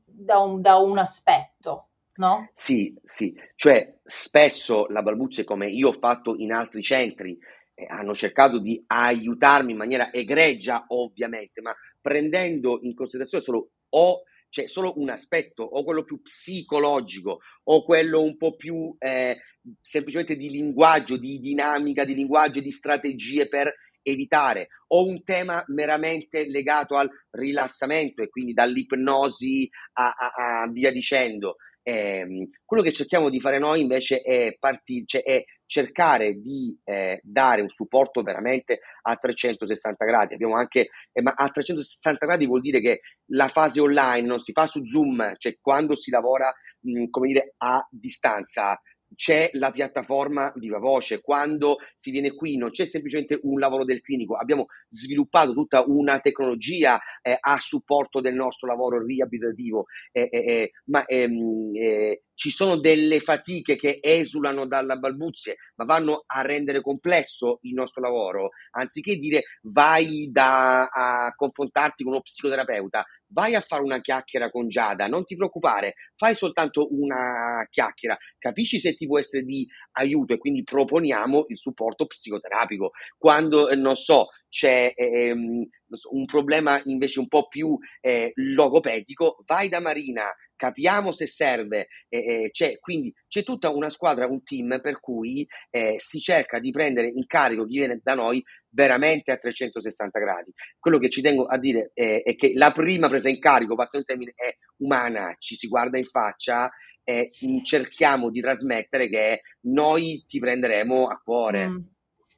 da 0.05 0.39
un, 0.39 0.61
da 0.61 0.77
un 0.77 0.97
aspetto, 0.97 1.89
no? 2.15 2.53
Sì, 2.55 2.93
sì, 3.03 3.35
cioè 3.55 3.97
spesso 4.03 4.85
la 4.87 5.01
balbuzia, 5.01 5.43
come 5.43 5.67
io 5.67 5.89
ho 5.89 5.93
fatto 5.93 6.35
in 6.37 6.51
altri 6.53 6.81
centri, 6.83 7.37
eh, 7.73 7.85
hanno 7.89 8.13
cercato 8.13 8.59
di 8.59 8.81
aiutarmi 8.85 9.71
in 9.71 9.77
maniera 9.77 10.11
egregia, 10.13 10.85
ovviamente, 10.89 11.61
ma 11.61 11.73
prendendo 11.99 12.79
in 12.83 12.93
considerazione 12.93 13.43
solo 13.43 13.69
o 13.95 14.23
cioè 14.49 14.67
solo 14.67 14.93
un 14.97 15.09
aspetto, 15.09 15.63
o 15.63 15.83
quello 15.83 16.03
più 16.03 16.21
psicologico, 16.21 17.39
o 17.63 17.83
quello 17.83 18.21
un 18.21 18.37
po' 18.37 18.55
più 18.55 18.95
eh, 18.99 19.39
semplicemente 19.81 20.35
di 20.35 20.51
linguaggio, 20.51 21.17
di 21.17 21.39
dinamica 21.39 22.05
di 22.05 22.13
linguaggio, 22.13 22.59
di 22.59 22.69
strategie 22.69 23.47
per 23.47 23.73
evitare, 24.03 24.67
o 24.89 25.07
un 25.07 25.23
tema 25.23 25.63
meramente 25.69 26.45
legato 26.45 26.97
al 26.97 27.09
rilassamento 27.31 28.21
e 28.21 28.29
quindi 28.29 28.53
dall'ipnosi 28.53 29.67
a, 29.93 30.09
a, 30.09 30.61
a 30.61 30.69
via 30.69 30.91
dicendo. 30.91 31.55
Eh, 31.83 32.49
quello 32.65 32.81
che 32.81 32.93
cerchiamo 32.93 33.29
di 33.29 33.41
fare 33.41 33.59
noi 33.59 33.81
invece 33.81 34.21
è, 34.21 34.55
partir- 34.57 35.05
cioè 35.05 35.21
è 35.21 35.43
cercare 35.65 36.35
di 36.39 36.77
eh, 36.83 37.19
dare 37.23 37.61
un 37.61 37.69
supporto 37.69 38.21
veramente 38.21 38.79
a 39.01 39.15
360 39.15 40.05
gradi. 40.05 40.33
Abbiamo 40.35 40.55
anche, 40.55 40.89
eh, 41.11 41.21
ma 41.21 41.33
a 41.35 41.49
360 41.49 42.25
gradi 42.25 42.45
vuol 42.45 42.61
dire 42.61 42.79
che 42.79 43.01
la 43.31 43.47
fase 43.47 43.81
online 43.81 44.27
non 44.27 44.39
si 44.39 44.51
fa 44.53 44.65
su 44.65 44.85
Zoom, 44.85 45.33
cioè 45.37 45.57
quando 45.59 45.95
si 45.95 46.09
lavora, 46.09 46.53
mh, 46.81 47.09
come 47.09 47.27
dire, 47.27 47.53
a 47.57 47.85
distanza 47.89 48.79
c'è 49.15 49.49
la 49.53 49.71
piattaforma 49.71 50.51
Viva 50.55 50.79
Voce, 50.79 51.21
quando 51.21 51.77
si 51.95 52.11
viene 52.11 52.33
qui 52.33 52.57
non 52.57 52.71
c'è 52.71 52.85
semplicemente 52.85 53.39
un 53.43 53.59
lavoro 53.59 53.83
del 53.85 54.01
clinico, 54.01 54.35
abbiamo 54.35 54.67
sviluppato 54.89 55.53
tutta 55.53 55.83
una 55.85 56.19
tecnologia 56.19 56.99
eh, 57.21 57.37
a 57.39 57.57
supporto 57.59 58.21
del 58.21 58.33
nostro 58.33 58.67
lavoro 58.67 59.03
riabilitativo, 59.03 59.85
eh, 60.11 60.27
eh, 60.31 60.37
eh 60.37 60.71
ma 60.85 61.05
ehm, 61.05 61.71
eh, 61.75 62.21
ci 62.35 62.49
sono 62.49 62.77
delle 62.79 63.19
fatiche 63.19 63.75
che 63.75 63.99
esulano 64.01 64.65
dalla 64.65 64.97
balbuzie, 64.97 65.57
ma 65.75 65.85
vanno 65.85 66.23
a 66.25 66.41
rendere 66.41 66.81
complesso 66.81 67.59
il 67.61 67.73
nostro 67.73 68.01
lavoro, 68.01 68.49
anziché 68.71 69.15
dire 69.15 69.43
vai 69.63 70.29
da, 70.31 70.85
a 70.85 71.33
confrontarti 71.35 72.03
con 72.03 72.13
uno 72.13 72.21
psicoterapeuta, 72.21 73.05
vai 73.33 73.55
a 73.55 73.61
fare 73.61 73.83
una 73.83 73.99
chiacchiera 73.99 74.49
con 74.49 74.69
Giada, 74.69 75.07
non 75.07 75.25
ti 75.25 75.35
preoccupare, 75.35 75.95
fai 76.15 76.35
soltanto 76.35 76.87
una 76.91 77.67
chiacchiera, 77.69 78.17
capisci 78.37 78.79
se 78.79 78.93
ti 78.93 79.07
può 79.07 79.19
essere 79.19 79.43
di 79.43 79.67
aiuto 79.93 80.33
e 80.33 80.37
quindi 80.37 80.63
proponiamo 80.63 81.45
il 81.47 81.57
supporto 81.57 82.05
psicoterapico. 82.05 82.91
Quando, 83.17 83.69
eh, 83.69 83.75
non 83.75 83.95
so, 83.95 84.27
c'è 84.49 84.93
ehm, 84.95 85.67
un 86.11 86.25
problema 86.25 86.81
invece 86.85 87.19
un 87.19 87.27
po' 87.27 87.47
più 87.47 87.77
eh, 88.01 88.31
logopedico, 88.35 89.43
vai 89.45 89.69
da 89.69 89.79
Marina, 89.79 90.31
capiamo 90.55 91.11
se 91.11 91.27
serve, 91.27 91.87
eh, 92.07 92.49
c'è, 92.51 92.79
quindi 92.79 93.13
c'è 93.27 93.43
tutta 93.43 93.69
una 93.69 93.89
squadra, 93.89 94.27
un 94.27 94.43
team 94.43 94.79
per 94.81 94.99
cui 94.99 95.45
eh, 95.69 95.95
si 95.97 96.19
cerca 96.19 96.59
di 96.59 96.71
prendere 96.71 97.07
in 97.07 97.25
carico 97.25 97.65
chi 97.65 97.77
viene 97.77 97.99
da 98.01 98.13
noi 98.13 98.41
veramente 98.69 99.31
a 99.31 99.37
360 99.37 100.19
gradi. 100.19 100.51
Quello 100.79 100.99
che 100.99 101.09
ci 101.09 101.21
tengo 101.21 101.45
a 101.45 101.57
dire 101.57 101.91
è, 101.93 102.21
è 102.23 102.35
che 102.35 102.53
la 102.55 102.71
prima 102.71 103.09
presa 103.09 103.29
in 103.29 103.39
carico, 103.39 103.75
passando 103.75 104.05
il 104.05 104.05
termine, 104.05 104.33
è 104.35 104.55
umana, 104.77 105.35
ci 105.37 105.55
si 105.55 105.67
guarda 105.67 105.97
in 105.97 106.05
faccia 106.05 106.71
e 107.03 107.31
cerchiamo 107.63 108.29
di 108.29 108.39
trasmettere 108.39 109.09
che 109.09 109.41
noi 109.63 110.23
ti 110.27 110.39
prenderemo 110.39 111.05
a 111.05 111.19
cuore. 111.21 111.67
Mm. 111.67 111.77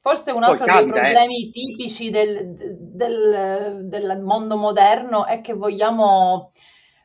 Forse 0.06 0.30
un 0.30 0.44
altro 0.44 0.66
capita, 0.66 0.84
dei 0.84 1.10
eh. 1.10 1.12
problemi 1.12 1.48
eh. 1.48 1.50
tipici 1.50 2.10
del, 2.10 2.54
del, 2.78 3.88
del, 3.88 4.20
mondo 4.22 4.56
moderno 4.56 5.26
è 5.26 5.40
che 5.40 5.52
vogliamo, 5.52 6.52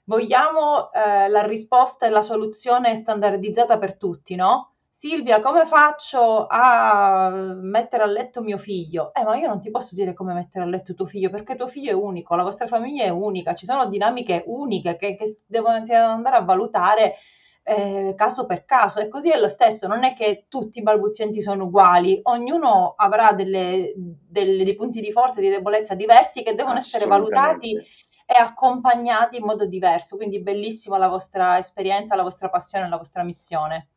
vogliamo 0.03 0.91
eh, 0.91 1.27
la 1.27 1.41
risposta 1.41 2.05
e 2.05 2.09
la 2.09 2.21
soluzione 2.21 2.93
standardizzata 2.93 3.79
per 3.79 3.97
tutti, 3.97 4.35
no? 4.35 4.73
Silvia, 4.91 5.39
come 5.39 5.65
faccio 5.65 6.45
a 6.47 7.31
mettere 7.31 8.03
a 8.03 8.05
letto 8.05 8.43
mio 8.43 8.59
figlio? 8.59 9.11
Eh, 9.15 9.23
ma 9.23 9.35
io 9.35 9.47
non 9.47 9.59
ti 9.59 9.71
posso 9.71 9.95
dire 9.95 10.13
come 10.13 10.35
mettere 10.35 10.63
a 10.63 10.67
letto 10.67 10.93
tuo 10.93 11.07
figlio, 11.07 11.31
perché 11.31 11.55
tuo 11.55 11.67
figlio 11.67 11.89
è 11.89 11.95
unico, 11.95 12.35
la 12.35 12.43
vostra 12.43 12.67
famiglia 12.67 13.05
è 13.05 13.09
unica, 13.09 13.55
ci 13.55 13.65
sono 13.65 13.87
dinamiche 13.87 14.43
uniche 14.45 14.95
che, 14.97 15.15
che 15.15 15.39
devono 15.47 15.73
andare 15.73 16.35
a 16.35 16.43
valutare 16.43 17.15
eh, 17.63 18.13
caso 18.15 18.45
per 18.45 18.65
caso. 18.65 18.99
E 18.99 19.07
così 19.07 19.31
è 19.31 19.37
lo 19.37 19.47
stesso, 19.47 19.87
non 19.87 20.03
è 20.03 20.13
che 20.13 20.45
tutti 20.47 20.79
i 20.79 20.83
balbuzienti 20.83 21.41
sono 21.41 21.65
uguali, 21.65 22.19
ognuno 22.23 22.93
avrà 22.95 23.33
delle, 23.33 23.93
delle, 23.95 24.63
dei 24.63 24.75
punti 24.75 25.01
di 25.01 25.11
forza 25.11 25.39
e 25.39 25.43
di 25.43 25.49
debolezza 25.49 25.95
diversi 25.95 26.43
che 26.43 26.55
devono 26.55 26.77
essere 26.77 27.05
valutati 27.05 27.73
e 27.73 28.33
accompagnati 28.37 29.37
in 29.37 29.43
modo 29.43 29.65
diverso. 29.65 30.15
Quindi 30.15 30.41
bellissima 30.41 30.97
la 30.97 31.07
vostra 31.07 31.57
esperienza, 31.57 32.15
la 32.15 32.23
vostra 32.23 32.49
passione, 32.49 32.89
la 32.89 32.97
vostra 32.97 33.23
missione. 33.23 33.87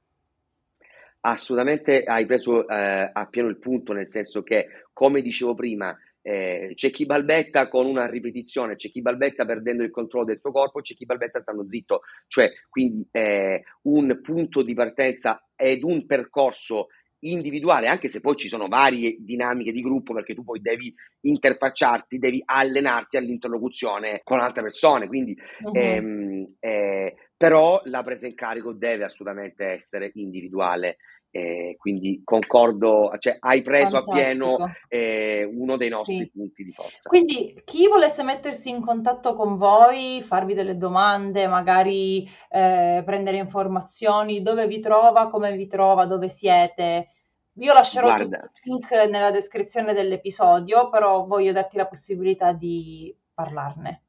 Assolutamente 1.21 2.03
hai 2.03 2.27
preso 2.27 2.69
eh, 2.69 3.11
a 3.11 3.27
pieno 3.27 3.49
il 3.49 3.59
punto, 3.59 3.95
nel 3.95 4.09
senso 4.09 4.43
che, 4.43 4.67
come 4.93 5.23
dicevo 5.23 5.55
prima, 5.55 5.97
eh, 6.27 6.73
c'è 6.75 6.91
chi 6.91 7.05
balbetta 7.05 7.69
con 7.69 7.85
una 7.85 8.07
ripetizione, 8.07 8.77
c'è 8.77 8.89
chi 8.89 9.03
balbetta 9.03 9.45
perdendo 9.45 9.83
il 9.83 9.91
controllo 9.91 10.25
del 10.25 10.41
suo 10.41 10.53
corpo, 10.53 10.81
c'è 10.81 10.95
chi 10.95 11.05
balbetta 11.05 11.39
stando 11.39 11.67
zitto, 11.69 12.01
cioè 12.29 12.51
quindi 12.71 13.07
eh, 13.11 13.63
un 13.83 14.21
punto 14.23 14.63
di 14.63 14.73
partenza 14.73 15.47
ed 15.55 15.83
un 15.83 16.07
percorso 16.07 16.87
individuale, 17.25 17.89
anche 17.89 18.09
se 18.09 18.21
poi 18.21 18.37
ci 18.37 18.49
sono 18.49 18.69
varie 18.69 19.17
dinamiche 19.19 19.73
di 19.73 19.83
gruppo, 19.83 20.15
perché 20.15 20.35
tu 20.35 20.45
poi 20.45 20.61
devi 20.61 20.95
interfacciarti, 21.21 22.19
devi 22.19 22.43
allenarti 22.45 23.19
all'interlocuzione 23.19 24.21
con 24.25 24.41
altre 24.41 24.63
persone, 24.63 25.07
quindi 25.07 25.37
uh-huh. 25.63 25.73
ehm, 25.75 26.45
eh, 26.61 27.17
però 27.37 27.83
la 27.85 28.03
presa 28.03 28.27
in 28.27 28.35
carico 28.35 28.73
deve 28.73 29.05
assolutamente 29.05 29.67
essere 29.67 30.11
individuale. 30.15 30.97
Eh, 31.37 31.75
quindi 31.79 32.21
concordo, 32.23 33.13
cioè 33.19 33.39
hai 33.41 33.61
preso 33.61 33.97
Fantastico. 33.97 34.13
appieno 34.13 34.75
eh, 34.87 35.43
uno 35.43 35.77
dei 35.77 35.89
nostri 35.89 36.19
sì. 36.19 36.31
punti 36.31 36.63
di 36.63 36.71
forza. 36.71 37.09
Quindi 37.09 37.61
chi 37.65 37.89
volesse 37.89 38.23
mettersi 38.23 38.69
in 38.69 38.81
contatto 38.81 39.35
con 39.35 39.57
voi, 39.57 40.23
farvi 40.23 40.55
delle 40.55 40.77
domande, 40.77 41.49
magari 41.49 42.25
eh, 42.49 43.03
prendere 43.05 43.39
informazioni, 43.39 44.43
dove 44.43 44.69
vi 44.69 44.79
trova, 44.79 45.29
come 45.29 45.57
vi 45.57 45.67
trova, 45.67 46.07
dove 46.07 46.29
siete? 46.29 47.09
Io 47.55 47.73
lascerò 47.73 48.17
il 48.17 48.29
link 48.63 48.93
nella 48.93 49.33
descrizione 49.33 49.93
dell'episodio, 49.93 50.89
però 50.89 51.27
voglio 51.27 51.51
darti 51.51 51.77
la 51.77 51.89
possibilità 51.89 52.53
di 52.53 53.13
parlarne. 53.35 54.04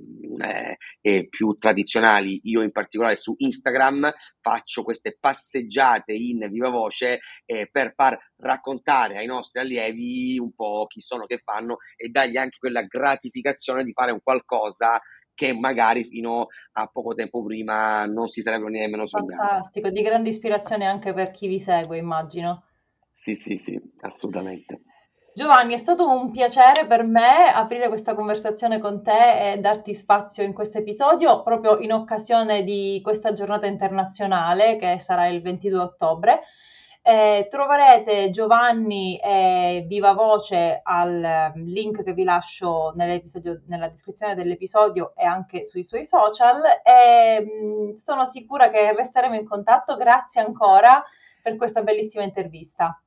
eh, 1.01 1.27
più 1.27 1.57
tradizionali. 1.59 2.39
Io 2.43 2.61
in 2.61 2.71
particolare 2.71 3.17
su 3.17 3.35
Instagram 3.37 4.11
faccio 4.39 4.83
queste 4.83 5.17
passeggiate 5.19 6.13
in 6.13 6.47
viva 6.49 6.69
voce 6.69 7.19
eh, 7.45 7.67
per 7.69 7.93
far 7.95 8.17
raccontare 8.37 9.17
ai 9.17 9.25
nostri 9.25 9.59
allievi 9.59 10.39
un 10.39 10.53
po' 10.53 10.85
chi 10.87 11.01
sono, 11.01 11.25
che 11.25 11.41
fanno 11.43 11.77
e 11.95 12.09
dargli 12.09 12.37
anche 12.37 12.57
quella 12.57 12.83
gratificazione 12.83 13.83
di 13.83 13.91
fare 13.93 14.11
un 14.11 14.21
qualcosa 14.23 14.99
che 15.35 15.53
magari 15.53 16.05
fino 16.05 16.47
a 16.73 16.87
poco 16.87 17.13
tempo 17.13 17.43
prima 17.43 18.05
non 18.05 18.27
si 18.27 18.41
sarebbero 18.41 18.69
nemmeno 18.69 19.05
sognati. 19.05 19.35
Fantastico, 19.35 19.89
di 19.89 20.01
grande 20.01 20.29
ispirazione 20.29 20.85
anche 20.85 21.13
per 21.13 21.31
chi 21.31 21.47
vi 21.47 21.59
segue, 21.59 21.97
immagino. 21.97 22.63
Sì, 23.11 23.35
sì, 23.35 23.57
sì, 23.57 23.79
assolutamente. 24.01 24.81
Giovanni, 25.35 25.73
è 25.73 25.77
stato 25.77 26.07
un 26.07 26.29
piacere 26.29 26.85
per 26.85 27.03
me 27.03 27.51
aprire 27.51 27.87
questa 27.87 28.13
conversazione 28.13 28.79
con 28.79 29.01
te 29.01 29.53
e 29.53 29.57
darti 29.57 29.95
spazio 29.95 30.43
in 30.43 30.53
questo 30.53 30.77
episodio 30.77 31.41
proprio 31.41 31.79
in 31.79 31.91
occasione 31.91 32.63
di 32.63 32.99
questa 33.01 33.33
giornata 33.33 33.65
internazionale 33.65 34.75
che 34.75 34.99
sarà 34.99 35.27
il 35.27 35.41
22 35.41 35.79
ottobre. 35.79 36.41
Eh, 37.05 37.47
troverete 37.49 38.29
Giovanni 38.29 39.19
e 39.19 39.83
Viva 39.89 40.13
Voce 40.13 40.79
al 40.81 41.51
link 41.55 42.01
che 42.01 42.13
vi 42.13 42.23
lascio 42.23 42.93
nella 42.95 43.89
descrizione 43.89 44.35
dell'episodio 44.35 45.13
e 45.13 45.25
anche 45.25 45.65
sui 45.65 45.83
suoi 45.83 46.05
social 46.05 46.61
e 46.81 47.41
mh, 47.41 47.95
sono 47.95 48.23
sicura 48.23 48.69
che 48.69 48.95
resteremo 48.95 49.35
in 49.35 49.45
contatto. 49.45 49.97
Grazie 49.97 50.43
ancora 50.43 51.03
per 51.41 51.57
questa 51.57 51.83
bellissima 51.83 52.23
intervista. 52.23 52.97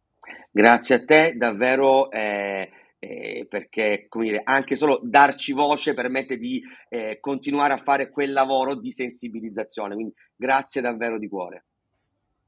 Grazie 0.50 0.94
a 0.96 1.04
te, 1.04 1.32
davvero. 1.34 2.10
Eh, 2.10 2.70
eh, 2.98 3.46
perché 3.48 4.08
dire, 4.10 4.40
anche 4.44 4.74
solo 4.74 5.00
darci 5.02 5.52
voce 5.52 5.94
permette 5.94 6.36
di 6.36 6.62
eh, 6.88 7.18
continuare 7.20 7.72
a 7.72 7.78
fare 7.78 8.10
quel 8.10 8.32
lavoro 8.32 8.74
di 8.74 8.90
sensibilizzazione. 8.90 9.94
Quindi 9.94 10.12
grazie 10.34 10.82
davvero 10.82 11.18
di 11.18 11.28
cuore. 11.28 11.64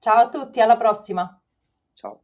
Ciao 0.03 0.23
a 0.27 0.29
tutti, 0.29 0.61
alla 0.61 0.77
prossima. 0.77 1.41
Ciao. 1.95 2.23